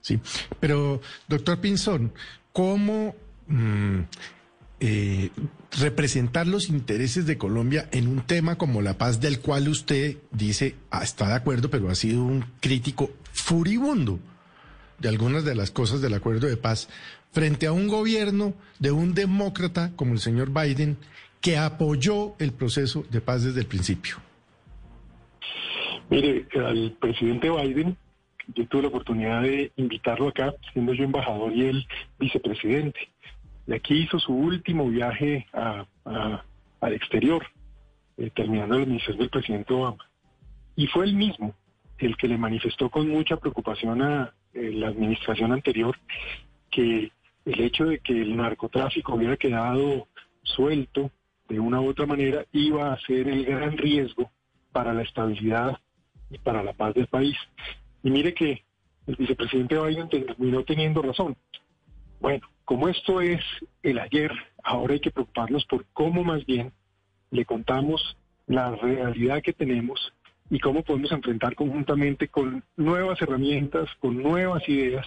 Sí, 0.00 0.18
pero 0.58 1.00
doctor 1.28 1.60
Pinzón, 1.60 2.12
¿cómo 2.52 3.14
mm, 3.48 4.00
eh, 4.80 5.30
representar 5.78 6.46
los 6.46 6.70
intereses 6.70 7.26
de 7.26 7.36
Colombia 7.36 7.88
en 7.92 8.08
un 8.08 8.22
tema 8.22 8.56
como 8.56 8.80
la 8.80 8.96
paz, 8.96 9.20
del 9.20 9.40
cual 9.40 9.68
usted 9.68 10.16
dice 10.30 10.74
ah, 10.90 11.04
está 11.04 11.28
de 11.28 11.34
acuerdo, 11.34 11.68
pero 11.70 11.90
ha 11.90 11.94
sido 11.94 12.24
un 12.24 12.44
crítico 12.60 13.10
furibundo 13.32 14.18
de 14.98 15.08
algunas 15.08 15.44
de 15.44 15.54
las 15.54 15.70
cosas 15.70 16.00
del 16.00 16.14
acuerdo 16.14 16.46
de 16.46 16.56
paz, 16.56 16.88
frente 17.32 17.66
a 17.66 17.72
un 17.72 17.88
gobierno 17.88 18.54
de 18.78 18.90
un 18.90 19.14
demócrata 19.14 19.92
como 19.96 20.12
el 20.12 20.18
señor 20.18 20.50
Biden, 20.50 20.96
que 21.40 21.56
apoyó 21.56 22.34
el 22.38 22.52
proceso 22.52 23.04
de 23.10 23.20
paz 23.20 23.44
desde 23.44 23.60
el 23.60 23.66
principio? 23.66 24.16
Mire, 26.10 26.46
al 26.54 26.96
presidente 27.00 27.48
Biden, 27.50 27.96
yo 28.54 28.66
tuve 28.66 28.82
la 28.82 28.88
oportunidad 28.88 29.42
de 29.42 29.72
invitarlo 29.76 30.28
acá, 30.28 30.54
siendo 30.72 30.92
yo 30.92 31.04
embajador 31.04 31.52
y 31.52 31.66
él 31.66 31.86
vicepresidente. 32.18 33.08
Y 33.66 33.74
aquí 33.74 33.94
hizo 33.94 34.18
su 34.18 34.34
último 34.34 34.88
viaje 34.88 35.46
al 35.54 36.92
exterior, 36.92 37.46
eh, 38.16 38.30
terminando 38.34 38.76
la 38.76 38.82
administración 38.82 39.18
del 39.18 39.30
presidente 39.30 39.72
Obama. 39.72 40.04
Y 40.74 40.86
fue 40.88 41.04
él 41.04 41.14
mismo 41.14 41.54
el 41.98 42.16
que 42.16 42.28
le 42.28 42.38
manifestó 42.38 42.90
con 42.90 43.08
mucha 43.08 43.36
preocupación 43.36 44.02
a 44.02 44.32
eh, 44.54 44.72
la 44.72 44.88
administración 44.88 45.52
anterior 45.52 45.96
que 46.70 47.12
el 47.44 47.60
hecho 47.60 47.86
de 47.86 47.98
que 47.98 48.12
el 48.12 48.36
narcotráfico 48.36 49.14
hubiera 49.14 49.36
quedado 49.36 50.08
suelto 50.42 51.10
de 51.48 51.58
una 51.58 51.80
u 51.80 51.88
otra 51.88 52.06
manera 52.06 52.44
iba 52.52 52.92
a 52.92 53.00
ser 53.00 53.28
el 53.28 53.44
gran 53.44 53.76
riesgo 53.76 54.30
para 54.72 54.94
la 54.94 55.02
estabilidad 55.02 55.78
y 56.30 56.38
para 56.38 56.62
la 56.62 56.72
paz 56.72 56.94
del 56.94 57.08
país. 57.08 57.36
Y 58.02 58.10
mire 58.10 58.34
que 58.34 58.62
el 59.06 59.16
vicepresidente 59.16 59.78
Biden 59.78 60.08
terminó 60.08 60.62
teniendo 60.64 61.02
razón. 61.02 61.36
Bueno, 62.20 62.46
como 62.64 62.88
esto 62.88 63.20
es 63.20 63.40
el 63.82 63.98
ayer, 63.98 64.30
ahora 64.62 64.94
hay 64.94 65.00
que 65.00 65.10
preocuparnos 65.10 65.64
por 65.66 65.84
cómo 65.92 66.22
más 66.22 66.46
bien 66.46 66.72
le 67.30 67.44
contamos 67.44 68.16
la 68.46 68.74
realidad 68.76 69.42
que 69.42 69.52
tenemos 69.52 70.12
y 70.50 70.58
cómo 70.58 70.82
podemos 70.82 71.12
enfrentar 71.12 71.54
conjuntamente 71.54 72.28
con 72.28 72.62
nuevas 72.76 73.20
herramientas, 73.22 73.88
con 74.00 74.22
nuevas 74.22 74.68
ideas, 74.68 75.06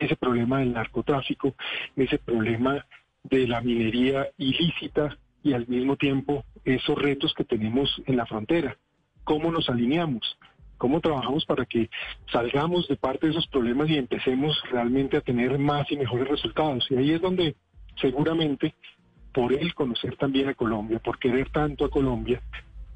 ese 0.00 0.16
problema 0.16 0.58
del 0.58 0.72
narcotráfico, 0.72 1.54
ese 1.94 2.18
problema 2.18 2.84
de 3.22 3.46
la 3.46 3.60
minería 3.60 4.28
ilícita 4.38 5.16
y 5.42 5.52
al 5.52 5.68
mismo 5.68 5.96
tiempo 5.96 6.44
esos 6.64 6.98
retos 6.98 7.34
que 7.34 7.44
tenemos 7.44 8.02
en 8.06 8.16
la 8.16 8.26
frontera. 8.26 8.76
¿Cómo 9.24 9.52
nos 9.52 9.68
alineamos? 9.68 10.38
¿Cómo 10.78 11.00
trabajamos 11.00 11.44
para 11.44 11.66
que 11.66 11.90
salgamos 12.32 12.88
de 12.88 12.96
parte 12.96 13.26
de 13.26 13.32
esos 13.32 13.46
problemas 13.48 13.90
y 13.90 13.98
empecemos 13.98 14.58
realmente 14.72 15.18
a 15.18 15.20
tener 15.20 15.58
más 15.58 15.90
y 15.92 15.96
mejores 15.96 16.26
resultados? 16.26 16.86
Y 16.90 16.96
ahí 16.96 17.10
es 17.12 17.20
donde 17.20 17.54
seguramente 18.00 18.74
por 19.34 19.52
él 19.52 19.74
conocer 19.74 20.16
también 20.16 20.48
a 20.48 20.54
Colombia, 20.54 20.98
por 20.98 21.18
querer 21.18 21.50
tanto 21.50 21.84
a 21.84 21.90
Colombia, 21.90 22.40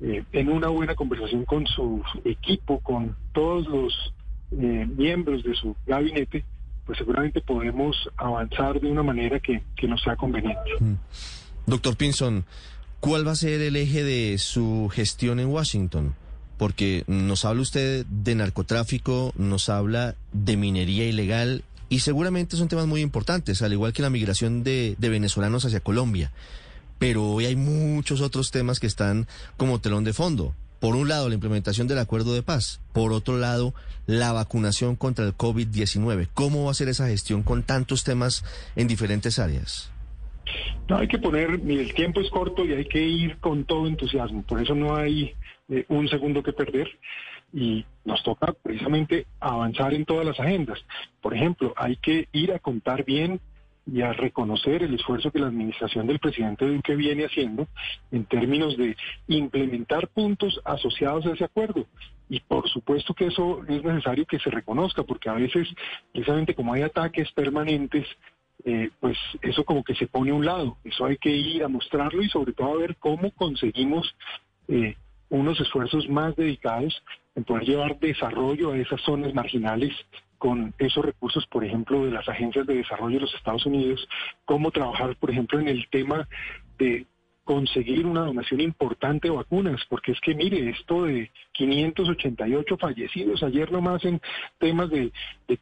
eh, 0.00 0.24
en 0.32 0.48
una 0.48 0.68
buena 0.68 0.94
conversación 0.94 1.44
con 1.44 1.66
su 1.66 2.02
equipo, 2.24 2.80
con 2.80 3.16
todos 3.32 3.68
los 3.68 4.14
eh, 4.52 4.86
miembros 4.96 5.42
de 5.44 5.54
su 5.54 5.76
gabinete, 5.86 6.44
pues 6.86 6.98
seguramente 6.98 7.40
podemos 7.40 7.96
avanzar 8.16 8.80
de 8.80 8.90
una 8.90 9.02
manera 9.02 9.40
que, 9.40 9.62
que 9.76 9.88
nos 9.88 10.02
sea 10.02 10.16
conveniente. 10.16 10.70
Mm. 10.80 10.94
Doctor 11.66 11.96
Pinson, 11.96 12.44
¿cuál 13.00 13.26
va 13.26 13.32
a 13.32 13.36
ser 13.36 13.60
el 13.60 13.76
eje 13.76 14.04
de 14.04 14.38
su 14.38 14.90
gestión 14.92 15.40
en 15.40 15.48
Washington? 15.48 16.14
Porque 16.58 17.04
nos 17.06 17.44
habla 17.44 17.62
usted 17.62 18.06
de 18.06 18.34
narcotráfico, 18.34 19.32
nos 19.36 19.68
habla 19.68 20.14
de 20.32 20.56
minería 20.56 21.06
ilegal 21.06 21.64
y 21.88 22.00
seguramente 22.00 22.56
son 22.56 22.68
temas 22.68 22.86
muy 22.86 23.00
importantes, 23.00 23.62
al 23.62 23.72
igual 23.72 23.92
que 23.92 24.02
la 24.02 24.10
migración 24.10 24.62
de, 24.62 24.94
de 24.98 25.08
venezolanos 25.08 25.64
hacia 25.64 25.80
Colombia 25.80 26.32
pero 26.98 27.24
hoy 27.32 27.46
hay 27.46 27.56
muchos 27.56 28.20
otros 28.20 28.50
temas 28.50 28.80
que 28.80 28.86
están 28.86 29.26
como 29.56 29.80
telón 29.80 30.04
de 30.04 30.12
fondo. 30.12 30.54
Por 30.84 30.96
un 30.96 31.08
lado, 31.08 31.30
la 31.30 31.34
implementación 31.36 31.88
del 31.88 31.96
acuerdo 31.96 32.34
de 32.34 32.42
paz. 32.42 32.78
Por 32.92 33.14
otro 33.14 33.38
lado, 33.38 33.72
la 34.06 34.32
vacunación 34.32 34.96
contra 34.96 35.24
el 35.24 35.34
COVID-19. 35.34 36.28
¿Cómo 36.34 36.66
va 36.66 36.72
a 36.72 36.74
ser 36.74 36.90
esa 36.90 37.08
gestión 37.08 37.42
con 37.42 37.62
tantos 37.62 38.04
temas 38.04 38.44
en 38.76 38.86
diferentes 38.86 39.38
áreas? 39.38 39.90
No, 40.86 40.98
hay 40.98 41.08
que 41.08 41.16
poner, 41.16 41.52
el 41.52 41.94
tiempo 41.94 42.20
es 42.20 42.28
corto 42.28 42.66
y 42.66 42.74
hay 42.74 42.84
que 42.84 43.02
ir 43.02 43.38
con 43.38 43.64
todo 43.64 43.86
entusiasmo. 43.86 44.42
Por 44.42 44.60
eso 44.60 44.74
no 44.74 44.94
hay 44.94 45.34
eh, 45.70 45.86
un 45.88 46.06
segundo 46.06 46.42
que 46.42 46.52
perder 46.52 46.90
y 47.50 47.86
nos 48.04 48.22
toca 48.22 48.52
precisamente 48.52 49.26
avanzar 49.40 49.94
en 49.94 50.04
todas 50.04 50.26
las 50.26 50.38
agendas. 50.38 50.80
Por 51.22 51.32
ejemplo, 51.32 51.72
hay 51.78 51.96
que 51.96 52.28
ir 52.32 52.52
a 52.52 52.58
contar 52.58 53.06
bien 53.06 53.40
y 53.86 54.00
a 54.00 54.12
reconocer 54.12 54.82
el 54.82 54.94
esfuerzo 54.94 55.30
que 55.30 55.38
la 55.38 55.48
administración 55.48 56.06
del 56.06 56.18
presidente 56.18 56.66
Duque 56.66 56.94
viene 56.96 57.26
haciendo 57.26 57.68
en 58.10 58.24
términos 58.24 58.76
de 58.76 58.96
implementar 59.28 60.08
puntos 60.08 60.60
asociados 60.64 61.26
a 61.26 61.32
ese 61.32 61.44
acuerdo. 61.44 61.86
Y 62.28 62.40
por 62.40 62.68
supuesto 62.68 63.12
que 63.14 63.26
eso 63.26 63.62
es 63.68 63.84
necesario 63.84 64.24
que 64.26 64.38
se 64.38 64.50
reconozca, 64.50 65.02
porque 65.02 65.28
a 65.28 65.34
veces, 65.34 65.68
precisamente 66.12 66.54
como 66.54 66.72
hay 66.72 66.82
ataques 66.82 67.30
permanentes, 67.32 68.06
eh, 68.64 68.90
pues 69.00 69.18
eso 69.42 69.64
como 69.64 69.84
que 69.84 69.94
se 69.94 70.06
pone 70.06 70.30
a 70.30 70.34
un 70.34 70.46
lado. 70.46 70.78
Eso 70.84 71.04
hay 71.04 71.18
que 71.18 71.30
ir 71.30 71.62
a 71.62 71.68
mostrarlo 71.68 72.22
y 72.22 72.28
sobre 72.30 72.54
todo 72.54 72.74
a 72.74 72.78
ver 72.78 72.96
cómo 72.96 73.30
conseguimos 73.32 74.16
eh, 74.68 74.96
unos 75.28 75.60
esfuerzos 75.60 76.08
más 76.08 76.34
dedicados 76.36 77.02
en 77.34 77.44
poder 77.44 77.64
llevar 77.64 77.98
desarrollo 77.98 78.72
a 78.72 78.78
esas 78.78 79.00
zonas 79.02 79.34
marginales 79.34 79.92
con 80.44 80.74
esos 80.76 81.02
recursos, 81.02 81.46
por 81.46 81.64
ejemplo, 81.64 82.04
de 82.04 82.10
las 82.10 82.28
agencias 82.28 82.66
de 82.66 82.74
desarrollo 82.74 83.14
de 83.14 83.22
los 83.22 83.34
Estados 83.34 83.64
Unidos, 83.64 84.06
cómo 84.44 84.70
trabajar, 84.70 85.16
por 85.16 85.30
ejemplo, 85.30 85.58
en 85.58 85.68
el 85.68 85.88
tema 85.88 86.28
de 86.76 87.06
conseguir 87.44 88.04
una 88.04 88.26
donación 88.26 88.60
importante 88.60 89.28
de 89.28 89.34
vacunas, 89.34 89.80
porque 89.88 90.12
es 90.12 90.20
que 90.20 90.34
mire, 90.34 90.68
esto 90.68 91.04
de 91.04 91.30
588 91.52 92.76
fallecidos 92.76 93.42
ayer 93.42 93.72
nomás 93.72 94.04
en 94.04 94.20
temas 94.58 94.90
de, 94.90 95.12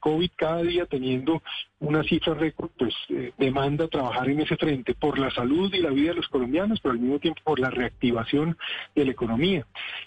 COVID 0.00 0.30
cada 0.34 0.62
día 0.62 0.86
teniendo 0.86 1.44
una 1.78 2.02
cifra 2.02 2.34
récord, 2.34 2.70
pues 2.76 2.92
eh, 3.10 3.30
demanda 3.38 3.86
trabajar 3.86 4.30
en 4.30 4.40
ese 4.40 4.56
frente 4.56 4.94
por 4.94 5.16
la 5.16 5.30
salud 5.30 5.72
y 5.72 5.80
la 5.80 5.90
vida 5.90 6.08
de 6.08 6.16
los 6.16 6.28
colombianos, 6.28 6.80
pero 6.82 6.94
al 6.94 6.98
mismo 6.98 7.20
tiempo 7.20 7.40
por 7.44 7.60
la 7.60 7.70
reactivación 7.70 8.56
de 8.96 9.04
la 9.04 9.12
economía. 9.12 9.64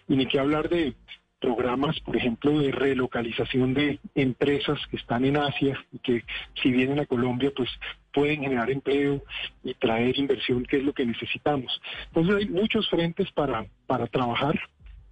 Y 0.09 0.17
ni 0.17 0.25
que 0.25 0.37
hablar 0.37 0.67
de 0.67 0.95
programas, 1.39 1.99
por 1.99 2.15
ejemplo, 2.15 2.59
de 2.59 2.71
relocalización 2.71 3.73
de 3.73 3.99
empresas 4.15 4.79
que 4.89 4.97
están 4.97 5.25
en 5.25 5.37
Asia 5.37 5.77
y 5.91 5.99
que 5.99 6.23
si 6.61 6.71
vienen 6.71 6.99
a 6.99 7.05
Colombia, 7.05 7.51
pues 7.55 7.69
pueden 8.13 8.41
generar 8.41 8.71
empleo 8.71 9.23
y 9.63 9.73
traer 9.73 10.17
inversión, 10.17 10.63
que 10.63 10.77
es 10.77 10.83
lo 10.83 10.93
que 10.93 11.05
necesitamos. 11.05 11.81
Entonces 12.07 12.35
hay 12.35 12.47
muchos 12.47 12.89
frentes 12.89 13.31
para, 13.31 13.65
para 13.85 14.07
trabajar, 14.07 14.59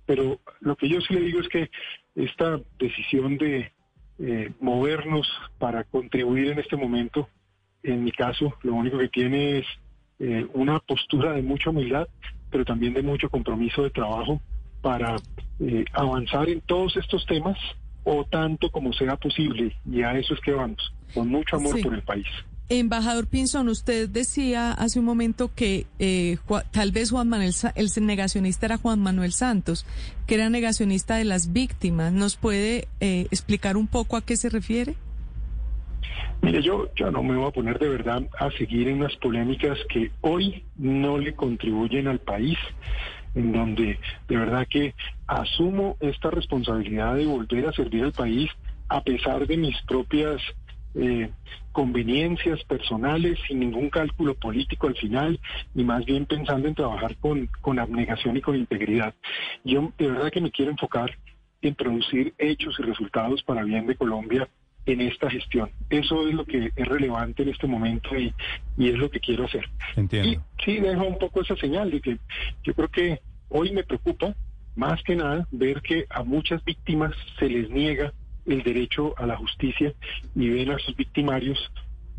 pero 0.06 0.40
lo 0.62 0.76
que 0.76 0.90
yo 0.90 1.02
sí 1.02 1.14
le 1.14 1.22
digo 1.22 1.42
es 1.42 1.50
que 1.50 1.70
esta 2.16 2.60
decisión 2.80 3.38
de 3.38 3.72
eh, 4.20 4.52
movernos 4.60 5.28
para 5.58 5.84
contribuir 5.84 6.52
en 6.52 6.60
este 6.60 6.78
momento, 6.78 7.28
en 7.84 8.04
mi 8.04 8.12
caso, 8.12 8.54
lo 8.64 8.74
único 8.74 8.98
que 8.98 9.10
tiene 9.10 9.60
es 9.60 9.66
eh, 10.20 10.48
una 10.54 10.80
postura 10.80 11.34
de 11.34 11.42
mucha 11.42 11.72
humildad, 11.72 12.08
pero 12.50 12.64
también 12.64 12.94
de 12.94 13.02
mucho 13.02 13.30
compromiso 13.30 13.84
de 13.84 13.90
trabajo 13.90 14.40
para 14.84 15.16
eh, 15.62 15.86
avanzar 15.94 16.50
en 16.50 16.62
todos 16.62 16.96
estos 16.98 17.26
temas 17.26 17.58
o 18.04 18.26
tanto 18.26 18.70
como 18.70 18.94
sea 18.94 19.16
posible. 19.16 19.76
Y 19.90 20.04
a 20.04 20.16
eso 20.20 20.36
es 20.36 20.42
que 20.42 20.52
vamos, 20.52 20.94
con 21.14 21.30
mucho 21.30 21.56
amor 21.56 21.82
por 21.82 21.96
el 21.96 22.04
país. 22.04 22.28
Embajador 22.70 23.28
Pinzón, 23.28 23.70
usted 23.70 24.10
decía 24.10 24.72
hace 24.72 25.00
un 25.00 25.06
momento 25.06 25.52
que 25.54 25.86
eh, 26.00 26.38
tal 26.72 26.92
vez 26.92 27.12
Juan 27.12 27.30
Manuel, 27.30 27.54
el 27.76 27.90
negacionista 28.06 28.66
era 28.66 28.78
Juan 28.78 29.00
Manuel 29.00 29.32
Santos, 29.32 29.86
que 30.28 30.36
era 30.36 30.50
negacionista 30.50 31.16
de 31.16 31.24
las 31.24 31.54
víctimas. 31.54 32.12
¿Nos 32.12 32.36
puede 32.36 32.88
eh, 33.00 33.28
explicar 33.32 33.78
un 33.78 33.88
poco 33.88 34.18
a 34.18 34.22
qué 34.26 34.36
se 34.36 34.50
refiere? 34.50 34.96
Mire, 36.42 36.62
yo 36.62 36.90
ya 36.98 37.10
no 37.10 37.24
me 37.24 37.38
voy 37.38 37.48
a 37.48 37.52
poner 37.52 37.80
de 37.80 37.88
verdad 37.88 38.28
a 38.38 38.52
seguir 38.52 38.90
en 38.90 38.98
unas 38.98 39.16
polémicas 39.16 39.78
que 39.90 40.12
hoy 40.22 40.66
no 40.76 41.18
le 41.18 41.34
contribuyen 41.36 42.08
al 42.08 42.20
país 42.20 42.58
en 43.36 43.52
donde 43.52 44.00
de 44.28 44.38
verdad 44.38 44.68
que 44.70 44.94
asumo 45.28 45.98
esta 46.00 46.30
responsabilidad 46.30 47.16
de 47.16 47.26
volver 47.26 47.68
a 47.68 47.74
servir 47.74 48.04
al 48.04 48.14
país 48.14 48.50
a 48.90 49.02
pesar 49.02 49.48
de 49.48 49.58
mis 49.58 49.82
propias 49.84 50.42
eh, 50.96 51.30
conveniencias 51.72 52.64
personales, 52.66 53.40
sin 53.48 53.60
ningún 53.60 53.90
cálculo 53.90 54.36
político 54.36 54.88
al 54.88 54.96
final, 54.96 55.40
y 55.74 55.84
más 55.84 56.06
bien 56.06 56.28
pensando 56.28 56.68
en 56.68 56.76
trabajar 56.76 57.16
con, 57.18 57.50
con 57.62 57.80
abnegación 57.80 58.38
y 58.38 58.42
con 58.42 58.56
integridad. 58.56 59.16
Yo 59.64 59.92
de 59.98 60.08
verdad 60.08 60.32
que 60.32 60.42
me 60.42 60.52
quiero 60.52 60.72
enfocar 60.72 61.18
en 61.64 61.74
producir 61.74 62.34
hechos 62.38 62.76
y 62.78 62.84
resultados 62.84 63.42
para 63.44 63.64
bien 63.64 63.88
de 63.88 63.96
Colombia 63.96 64.48
en 64.86 65.02
esta 65.02 65.30
gestión. 65.30 65.70
Eso 65.90 66.28
es 66.28 66.34
lo 66.34 66.46
que 66.46 66.72
es 66.76 66.88
relevante 66.88 67.44
en 67.44 67.50
este 67.50 67.68
momento 67.68 68.18
y, 68.18 68.34
y 68.78 68.90
es 68.90 68.96
lo 68.96 69.10
que 69.10 69.20
quiero 69.20 69.46
hacer. 69.46 69.70
Entiendo. 69.96 70.44
Y 70.60 70.64
sí, 70.64 70.80
dejo 70.80 71.04
un 71.04 71.18
poco 71.18 71.42
esa 71.42 71.56
señal 71.56 71.92
de 71.92 72.02
que 72.02 72.18
yo 72.64 72.74
creo 72.74 72.90
que 72.90 73.20
hoy 73.50 73.72
me 73.72 73.84
preocupa 73.84 74.36
más 74.76 75.02
que 75.04 75.16
nada 75.16 75.48
ver 75.52 75.82
que 75.82 76.06
a 76.10 76.24
muchas 76.24 76.64
víctimas 76.64 77.14
se 77.40 77.48
les 77.48 77.70
niega 77.70 78.14
el 78.46 78.64
derecho 78.64 79.14
a 79.18 79.26
la 79.26 79.38
justicia 79.38 79.94
y 80.36 80.50
ven 80.50 80.72
a 80.72 80.80
sus 80.80 80.96
victimarios 80.96 81.72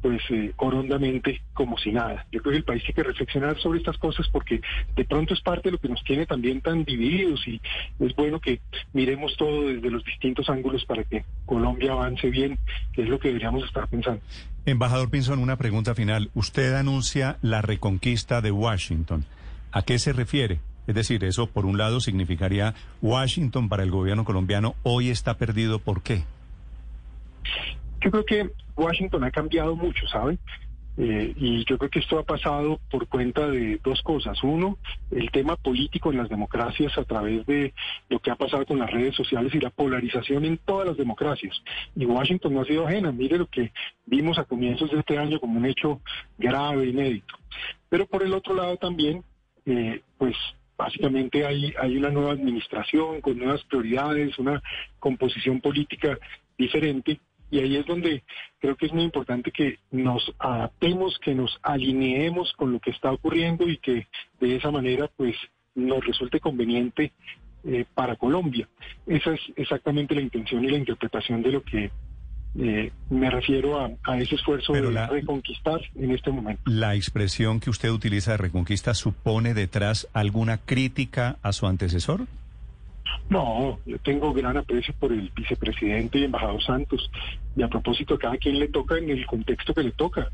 pues 0.05 0.21
eh, 0.29 0.53
corondamente 0.55 1.41
como 1.55 1.79
si 1.79 1.91
nada. 1.91 2.27
Yo 2.31 2.43
creo 2.43 2.53
que 2.53 2.59
el 2.59 2.65
país 2.65 2.83
tiene 2.83 2.95
que 2.95 3.03
reflexionar 3.05 3.59
sobre 3.59 3.79
estas 3.79 3.97
cosas 3.97 4.29
porque 4.31 4.61
de 4.95 5.05
pronto 5.07 5.33
es 5.33 5.41
parte 5.41 5.69
de 5.69 5.73
lo 5.73 5.79
que 5.79 5.89
nos 5.89 6.05
tiene 6.05 6.27
también 6.27 6.61
tan 6.61 6.85
divididos 6.85 7.41
y 7.49 7.59
es 8.01 8.15
bueno 8.15 8.39
que 8.39 8.61
miremos 8.93 9.35
todo 9.39 9.69
desde 9.69 9.91
los 9.91 10.05
distintos 10.05 10.51
ángulos 10.51 10.85
para 10.85 11.05
que 11.05 11.25
Colombia 11.47 11.93
avance 11.93 12.29
bien, 12.29 12.59
que 12.93 13.05
es 13.05 13.09
lo 13.09 13.19
que 13.19 13.29
deberíamos 13.29 13.65
estar 13.65 13.89
pensando. 13.89 14.21
Embajador 14.67 15.09
Pinzón, 15.09 15.39
una 15.39 15.57
pregunta 15.57 15.95
final. 15.95 16.29
Usted 16.35 16.75
anuncia 16.75 17.39
la 17.41 17.63
reconquista 17.63 18.43
de 18.43 18.51
Washington. 18.51 19.25
¿A 19.73 19.81
qué 19.81 19.99
se 19.99 20.13
refiere? 20.13 20.61
Es 20.87 20.95
decir, 20.95 21.25
eso 21.25 21.47
por 21.47 21.65
un 21.65 21.79
lado 21.79 22.01
significaría 22.01 22.75
Washington 23.01 23.71
para 23.71 23.85
el 23.85 23.91
gobierno 23.91 24.27
colombiano 24.27 24.75
hoy 24.83 25.09
está 25.09 25.39
perdido. 25.39 25.79
¿Por 25.79 26.03
qué? 26.03 26.25
Yo 28.03 28.11
creo 28.11 28.27
que 28.27 28.64
Washington 28.77 29.25
ha 29.25 29.31
cambiado 29.31 29.77
mucho, 29.77 30.07
¿saben? 30.09 30.39
Eh, 30.97 31.35
y 31.37 31.65
yo 31.65 31.77
creo 31.77 31.91
que 31.91 31.99
esto 31.99 32.21
ha 32.21 32.23
pasado 32.23 32.79
por 32.89 33.09
cuenta 33.09 33.49
de 33.49 33.81
dos 33.83 34.01
cosas. 34.03 34.41
Uno, 34.45 34.79
el 35.11 35.31
tema 35.31 35.57
político 35.57 36.13
en 36.13 36.19
las 36.19 36.29
democracias 36.29 36.97
a 36.97 37.05
través 37.05 37.45
de 37.47 37.75
lo 38.09 38.21
que 38.21 38.31
ha 38.31 38.37
pasado 38.37 38.65
con 38.65 38.79
las 38.79 38.91
redes 38.91 39.15
sociales 39.17 39.53
y 39.55 39.61
la 39.61 39.71
polarización 39.71 40.45
en 40.45 40.59
todas 40.59 40.87
las 40.87 40.97
democracias. 40.97 41.61
Y 41.97 42.07
Washington 42.07 42.55
no 42.55 42.61
ha 42.61 42.65
sido 42.65 42.87
ajena. 42.87 43.11
Mire 43.11 43.39
lo 43.39 43.47
que 43.47 43.73
vimos 44.07 44.39
a 44.39 44.45
comienzos 44.45 44.91
de 44.93 45.01
este 45.01 45.19
año 45.19 45.41
como 45.41 45.59
un 45.59 45.67
hecho 45.67 46.01
grave, 46.39 46.87
inédito. 46.87 47.35
Pero 47.89 48.07
por 48.07 48.23
el 48.23 48.33
otro 48.33 48.55
lado 48.55 48.77
también, 48.77 49.25
eh, 49.67 50.01
pues 50.17 50.37
básicamente 50.77 51.45
hay, 51.45 51.75
hay 51.81 51.97
una 51.97 52.11
nueva 52.11 52.33
administración 52.33 53.21
con 53.21 53.39
nuevas 53.39 53.65
prioridades, 53.65 54.39
una 54.39 54.63
composición 55.01 55.61
política 55.61 56.19
diferente 56.57 57.19
y 57.55 57.61
ahí 57.61 57.77
es 57.77 57.87
donde 57.87 58.25
creo 58.59 58.75
que 58.75 58.87
es 58.87 58.93
muy 58.93 59.05
importante 59.05 59.53
que 59.53 59.79
nos 59.93 60.35
adaptemos, 60.41 61.17
que 61.25 61.37
nos 61.37 61.57
alineemos 61.63 62.53
con 62.55 62.73
lo 62.73 62.81
que 62.81 62.91
está 62.91 63.13
ocurriendo 63.13 63.69
y 63.69 63.77
que 63.77 64.09
de 64.41 64.57
esa 64.57 64.73
manera 64.73 65.09
pues 65.17 65.37
nos 65.77 66.05
resulte 66.05 66.41
conveniente 66.41 67.13
eh, 67.63 67.85
para 67.95 68.17
Colombia. 68.17 68.69
Esa 69.07 69.35
es 69.35 69.41
exactamente 69.55 70.17
la 70.17 70.23
intención 70.23 70.65
y 70.65 70.69
la 70.69 70.79
interpretación 70.79 71.45
de 71.45 71.53
lo 71.53 71.63
que 71.63 71.93
eh, 72.59 72.91
me 73.11 73.31
refiero 73.31 73.79
a, 73.79 74.19
ese 74.19 74.35
esfuerzo 74.35 74.73
de 74.73 75.07
reconquistar 75.07 75.81
en 75.95 76.11
este 76.11 76.33
momento. 76.33 76.63
¿La 76.67 76.97
expresión 76.97 77.61
que 77.61 77.71
usted 77.71 77.91
utiliza 77.91 78.33
de 78.33 78.39
reconquista 78.39 78.95
supone 78.95 79.55
detrás 79.55 80.09
alguna 80.13 80.59
crítica 80.59 81.37
a 81.43 81.53
su 81.53 81.69
antecesor? 81.69 82.27
No, 83.29 83.79
yo 83.87 83.99
tengo 83.99 84.33
gran 84.33 84.57
aprecio 84.57 84.95
por 84.99 85.13
el 85.13 85.31
vicepresidente 85.35 86.19
y 86.19 86.25
embajador 86.25 86.63
Santos. 86.63 87.11
Y 87.57 87.63
a 87.63 87.69
propósito, 87.69 88.15
a 88.15 88.19
cada 88.19 88.37
quien 88.37 88.59
le 88.59 88.69
toca 88.69 88.99
en 88.99 89.11
el 89.11 89.27
contexto 89.27 89.75
que 89.75 89.83
le 89.83 89.93
toca. 89.93 90.31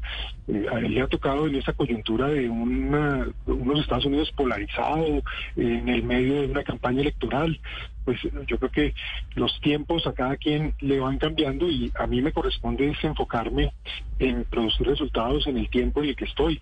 Eh, 0.49 0.67
a 0.73 0.79
él 0.79 0.95
le 0.95 1.03
ha 1.03 1.07
tocado 1.07 1.47
en 1.47 1.55
esa 1.55 1.73
coyuntura 1.73 2.29
de 2.29 2.49
unos 2.49 3.81
Estados 3.81 4.07
Unidos 4.07 4.33
polarizados, 4.37 5.23
en 5.57 5.89
el 5.89 6.03
medio 6.03 6.43
de 6.43 6.47
una 6.47 6.65
campaña 6.65 7.03
electoral. 7.03 7.61
Pues 8.05 8.19
yo 8.23 8.59
creo 8.59 8.71
que 8.71 8.95
los 9.35 9.61
tiempos 9.61 10.07
a 10.07 10.15
cada 10.15 10.37
quien 10.37 10.75
le 10.81 10.99
van 10.99 11.19
cambiando 11.19 11.69
y 11.69 11.93
a 11.99 12.07
mí 12.07 12.23
me 12.23 12.33
corresponde 12.33 12.95
enfocarme 13.03 13.73
en 14.19 14.45
producir 14.45 14.87
resultados 14.87 15.47
en 15.47 15.59
el 15.59 15.69
tiempo 15.69 16.03
en 16.03 16.11
el 16.11 16.17
que 16.17 16.25
estoy. 16.25 16.61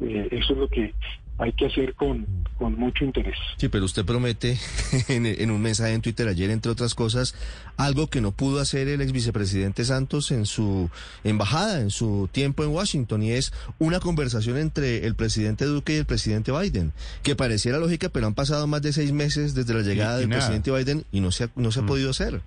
Eh, 0.00 0.28
eso 0.30 0.52
es 0.52 0.58
lo 0.58 0.68
que 0.68 0.94
hay 1.38 1.52
que 1.52 1.66
hacer 1.66 1.94
con, 1.94 2.26
con 2.58 2.78
mucho 2.78 3.04
interés. 3.04 3.36
Sí, 3.58 3.68
pero 3.68 3.84
usted 3.84 4.04
promete 4.04 4.58
en, 5.08 5.50
un 5.50 5.60
mensaje 5.60 5.92
en 5.92 6.00
Twitter 6.00 6.28
ayer, 6.28 6.50
entre 6.50 6.72
otras 6.72 6.94
cosas, 6.94 7.34
algo 7.76 8.08
que 8.08 8.20
no 8.20 8.32
pudo 8.32 8.60
hacer 8.60 8.88
el 8.88 9.00
ex 9.00 9.12
vicepresidente 9.12 9.84
Santos 9.84 10.30
en 10.30 10.46
su 10.46 10.90
embajada, 11.24 11.80
en 11.80 11.90
su 11.90 12.28
tiempo 12.32 12.64
en 12.64 12.70
Washington, 12.70 13.22
y 13.22 13.32
es 13.32 13.52
una 13.78 14.00
conversación 14.00 14.56
entre 14.56 15.06
el 15.06 15.14
presidente 15.14 15.66
Duque 15.66 15.94
y 15.94 15.98
el 15.98 16.06
presidente 16.06 16.52
Biden, 16.52 16.92
que 17.22 17.36
pareciera 17.36 17.78
lógica, 17.78 18.08
pero 18.08 18.26
han 18.26 18.34
pasado 18.34 18.66
más 18.66 18.80
de 18.82 18.92
seis 18.92 19.12
meses 19.12 19.54
desde 19.54 19.74
la 19.74 19.82
llegada 19.82 20.18
del 20.18 20.28
presidente 20.28 20.70
Biden 20.70 21.04
y 21.12 21.20
no 21.20 21.32
se 21.32 21.44
ha, 21.44 21.50
no 21.54 21.70
se 21.70 21.80
ha 21.80 21.82
mm. 21.82 21.86
podido 21.86 22.10
hacer. 22.10 22.40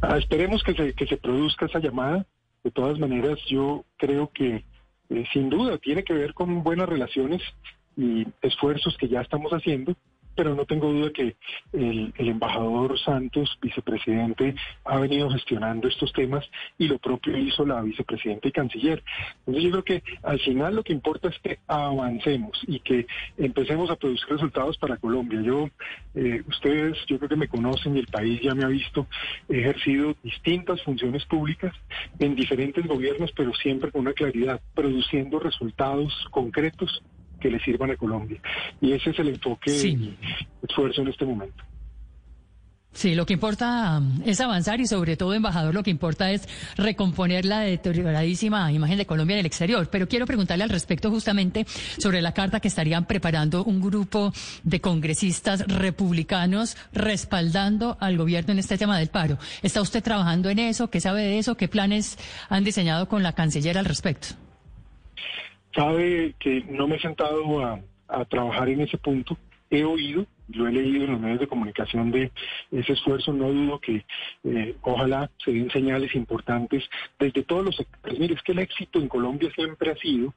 Ah, 0.00 0.18
esperemos 0.18 0.62
que 0.62 0.74
se, 0.74 0.92
que 0.94 1.06
se 1.06 1.16
produzca 1.16 1.66
esa 1.66 1.78
llamada. 1.78 2.26
De 2.62 2.70
todas 2.70 2.98
maneras, 2.98 3.38
yo 3.48 3.84
creo 3.98 4.30
que 4.32 4.64
eh, 5.10 5.24
sin 5.32 5.50
duda 5.50 5.78
tiene 5.78 6.04
que 6.04 6.14
ver 6.14 6.34
con 6.34 6.62
buenas 6.62 6.88
relaciones 6.88 7.42
y 7.96 8.26
esfuerzos 8.42 8.96
que 8.98 9.08
ya 9.08 9.20
estamos 9.20 9.52
haciendo 9.52 9.94
pero 10.34 10.54
no 10.54 10.64
tengo 10.64 10.92
duda 10.92 11.10
que 11.10 11.36
el, 11.72 12.12
embajador 12.16 12.98
Santos, 12.98 13.58
vicepresidente, 13.60 14.54
ha 14.84 14.98
venido 14.98 15.30
gestionando 15.30 15.88
estos 15.88 16.12
temas 16.12 16.44
y 16.78 16.88
lo 16.88 16.98
propio 16.98 17.36
hizo 17.36 17.64
la 17.64 17.80
vicepresidenta 17.82 18.48
y 18.48 18.52
canciller. 18.52 19.02
Entonces 19.40 19.62
yo 19.64 19.70
creo 19.70 19.84
que 19.84 20.02
al 20.22 20.40
final 20.40 20.76
lo 20.76 20.82
que 20.82 20.92
importa 20.92 21.28
es 21.28 21.38
que 21.40 21.58
avancemos 21.66 22.60
y 22.66 22.80
que 22.80 23.06
empecemos 23.36 23.90
a 23.90 23.96
producir 23.96 24.28
resultados 24.28 24.76
para 24.78 24.96
Colombia. 24.96 25.40
Yo, 25.42 25.68
eh, 26.14 26.42
ustedes, 26.48 26.98
yo 27.06 27.18
creo 27.18 27.28
que 27.28 27.36
me 27.36 27.48
conocen 27.48 27.96
y 27.96 28.00
el 28.00 28.06
país 28.06 28.40
ya 28.42 28.54
me 28.54 28.64
ha 28.64 28.68
visto, 28.68 29.06
he 29.48 29.60
ejercido 29.60 30.14
distintas 30.22 30.82
funciones 30.82 31.24
públicas 31.26 31.74
en 32.18 32.34
diferentes 32.34 32.86
gobiernos, 32.86 33.32
pero 33.32 33.52
siempre 33.54 33.90
con 33.90 34.02
una 34.02 34.12
claridad, 34.12 34.60
produciendo 34.74 35.38
resultados 35.38 36.12
concretos 36.30 37.02
que 37.44 37.50
le 37.50 37.60
sirvan 37.60 37.90
a 37.90 37.96
Colombia. 37.96 38.40
Y 38.80 38.92
ese 38.92 39.10
es 39.10 39.18
el 39.18 39.28
enfoque 39.28 39.70
y 39.70 40.16
esfuerzo 40.62 41.02
en 41.02 41.08
este 41.08 41.26
momento. 41.26 41.62
Sí, 42.94 43.14
lo 43.14 43.26
que 43.26 43.34
importa 43.34 43.98
um, 43.98 44.22
es 44.24 44.40
avanzar 44.40 44.80
y 44.80 44.86
sobre 44.86 45.18
todo, 45.18 45.34
embajador, 45.34 45.74
lo 45.74 45.82
que 45.82 45.90
importa 45.90 46.30
es 46.30 46.48
recomponer 46.78 47.44
la 47.44 47.60
deterioradísima 47.60 48.72
imagen 48.72 48.96
de 48.96 49.04
Colombia 49.04 49.34
en 49.34 49.40
el 49.40 49.46
exterior. 49.46 49.90
Pero 49.90 50.08
quiero 50.08 50.24
preguntarle 50.24 50.64
al 50.64 50.70
respecto 50.70 51.10
justamente 51.10 51.66
sobre 51.98 52.22
la 52.22 52.32
carta 52.32 52.60
que 52.60 52.68
estarían 52.68 53.04
preparando 53.04 53.62
un 53.64 53.82
grupo 53.82 54.32
de 54.62 54.80
congresistas 54.80 55.66
republicanos 55.66 56.78
respaldando 56.94 57.98
al 58.00 58.16
gobierno 58.16 58.52
en 58.52 58.60
este 58.60 58.78
tema 58.78 58.98
del 58.98 59.08
paro. 59.08 59.36
¿Está 59.62 59.82
usted 59.82 60.02
trabajando 60.02 60.48
en 60.48 60.60
eso? 60.60 60.88
¿Qué 60.88 61.00
sabe 61.00 61.24
de 61.24 61.38
eso? 61.38 61.56
¿Qué 61.58 61.68
planes 61.68 62.16
han 62.48 62.64
diseñado 62.64 63.06
con 63.06 63.22
la 63.22 63.34
canciller 63.34 63.76
al 63.76 63.84
respecto? 63.84 64.28
Sabe 65.74 66.34
que 66.38 66.64
no 66.68 66.86
me 66.86 66.96
he 66.96 67.00
sentado 67.00 67.64
a, 67.64 67.80
trabajar 68.26 68.68
en 68.68 68.82
ese 68.82 68.98
punto. 68.98 69.36
He 69.70 69.84
oído 69.84 70.26
lo 70.48 70.68
he 70.68 70.72
leído 70.72 71.04
en 71.04 71.12
los 71.12 71.20
medios 71.20 71.40
de 71.40 71.46
comunicación 71.46 72.10
de 72.10 72.30
ese 72.70 72.92
esfuerzo, 72.92 73.32
no 73.32 73.50
dudo 73.50 73.80
que 73.80 74.04
eh, 74.44 74.76
ojalá 74.82 75.30
se 75.42 75.52
den 75.52 75.70
señales 75.70 76.14
importantes 76.14 76.84
desde 77.18 77.44
todos 77.44 77.64
los 77.64 77.76
sectores. 77.76 78.18
Mire, 78.18 78.34
es 78.34 78.42
que 78.42 78.52
el 78.52 78.58
éxito 78.58 78.98
en 78.98 79.08
Colombia 79.08 79.50
siempre 79.54 79.90
ha 79.90 79.96
sido 79.96 80.34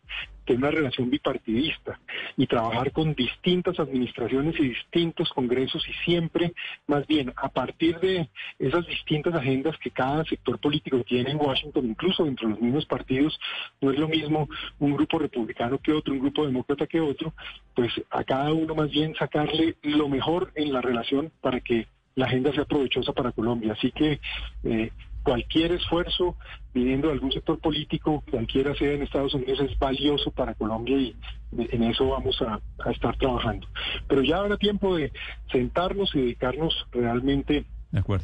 tener 0.48 0.64
una 0.64 0.72
relación 0.72 1.10
bipartidista 1.10 2.00
y 2.38 2.48
trabajar 2.48 2.92
con 2.92 3.14
distintas 3.14 3.80
administraciones 3.80 4.56
y 4.60 4.70
distintos 4.70 5.30
congresos 5.30 5.88
y 5.88 5.94
siempre, 6.06 6.54
más 6.88 7.06
bien, 7.06 7.34
a 7.36 7.50
partir 7.50 8.00
de 8.00 8.30
esas 8.58 8.88
distintas 8.88 9.36
agendas 9.36 9.78
que 9.78 9.92
cada 9.92 10.24
sector 10.24 10.58
político 10.60 11.04
tiene 11.04 11.32
en 11.32 11.38
Washington, 11.38 11.86
incluso 11.86 12.24
dentro 12.24 12.48
de 12.48 12.54
los 12.54 12.62
mismos 12.62 12.86
partidos, 12.86 13.38
no 13.82 13.92
es 13.92 14.00
lo 14.00 14.08
mismo 14.08 14.48
un 14.80 14.94
grupo 14.94 15.20
republicano 15.20 15.78
que 15.80 15.92
otro, 15.92 16.14
un 16.14 16.20
grupo 16.20 16.46
demócrata 16.46 16.88
que 16.88 17.02
otro, 17.02 17.34
pues 17.76 17.92
a 18.10 18.24
cada 18.24 18.54
uno 18.54 18.74
más 18.74 18.90
bien 18.90 19.14
sacarle 19.16 19.76
lo 19.84 20.08
mejor 20.08 20.52
en 20.56 20.72
la 20.72 20.82
relación 20.82 21.32
para 21.42 21.60
que 21.60 21.88
la 22.16 22.26
agenda 22.26 22.52
sea 22.52 22.66
provechosa 22.66 23.14
para 23.14 23.32
Colombia. 23.32 23.74
Así 23.74 23.92
que 23.92 24.20
eh, 24.64 24.92
cualquier 25.28 25.74
esfuerzo 25.74 26.38
viniendo 26.74 27.10
de 27.10 27.16
algún 27.16 27.34
sector 27.34 27.60
político, 27.60 28.24
cualquiera 28.32 28.74
sea 28.76 28.94
en 28.94 29.02
Estados 29.02 29.34
Unidos, 29.34 29.60
es 29.60 29.78
valioso 29.78 30.32
para 30.32 30.54
Colombia 30.54 30.98
y 30.98 31.18
en 31.52 31.84
eso 31.84 32.08
vamos 32.08 32.42
a, 32.42 32.62
estar 32.90 33.18
trabajando. 33.18 33.68
Pero 34.08 34.24
ya 34.24 34.38
habrá 34.38 34.56
tiempo 34.56 34.96
de 34.96 35.12
sentarnos 35.52 36.16
y 36.16 36.20
dedicarnos 36.20 36.88
realmente 36.94 37.66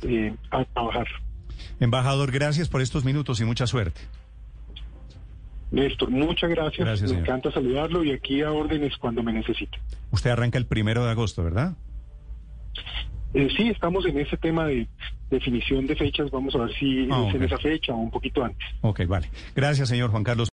eh, 0.03 0.35
a 0.49 0.63
trabajar. 0.63 1.07
Embajador, 1.81 2.31
gracias 2.31 2.69
por 2.69 2.81
estos 2.81 3.03
minutos 3.03 3.41
y 3.41 3.43
mucha 3.43 3.67
suerte. 3.67 3.99
Néstor, 5.71 6.09
muchas 6.09 6.49
gracias. 6.51 7.11
Me 7.11 7.19
encanta 7.19 7.51
saludarlo 7.51 8.05
y 8.05 8.13
aquí 8.13 8.43
a 8.43 8.51
órdenes 8.53 8.95
cuando 8.95 9.23
me 9.23 9.33
necesite. 9.33 9.77
Usted 10.11 10.29
arranca 10.29 10.57
el 10.57 10.67
primero 10.67 11.03
de 11.03 11.11
agosto, 11.11 11.43
¿verdad? 11.43 11.75
Eh, 13.33 13.49
sí, 13.57 13.67
estamos 13.67 14.05
en 14.05 14.19
ese 14.19 14.37
tema 14.37 14.67
de 14.67 14.87
definición 15.33 15.87
de 15.87 15.95
fechas. 15.95 16.31
Vamos 16.31 16.55
a 16.55 16.59
ver 16.59 16.73
si 16.79 17.07
ah, 17.11 17.25
es 17.27 17.35
en 17.35 17.43
esa 17.43 17.57
fecha 17.57 17.93
o 17.93 17.97
un 17.97 18.11
poquito 18.11 18.43
antes. 18.43 18.65
Ok, 18.81 19.05
vale. 19.07 19.29
Gracias, 19.55 19.89
señor 19.89 20.11
Juan 20.11 20.23
Carlos. 20.23 20.49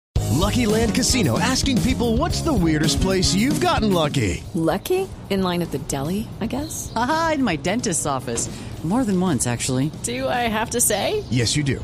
Lucky 0.46 0.66
Land 0.68 0.94
Casino, 0.94 1.40
asking 1.40 1.82
people 1.82 2.18
what's 2.18 2.42
the 2.42 2.54
weirdest 2.54 3.02
place 3.02 3.34
you've 3.34 3.60
gotten 3.60 3.92
lucky. 3.92 4.44
Lucky? 4.54 5.08
In 5.30 5.42
line 5.42 5.64
at 5.64 5.72
the 5.72 5.80
deli, 5.88 6.28
I 6.40 6.46
guess. 6.46 6.92
Aha, 6.96 7.32
in 7.36 7.44
my 7.44 7.56
dentist's 7.56 8.06
office. 8.06 8.50
More 8.84 9.04
than 9.04 9.20
once, 9.20 9.48
actually. 9.48 9.90
Do 10.04 10.28
I 10.30 10.48
have 10.48 10.70
to 10.72 10.82
say? 10.82 11.24
Yes, 11.32 11.56
you 11.56 11.64
do. 11.64 11.84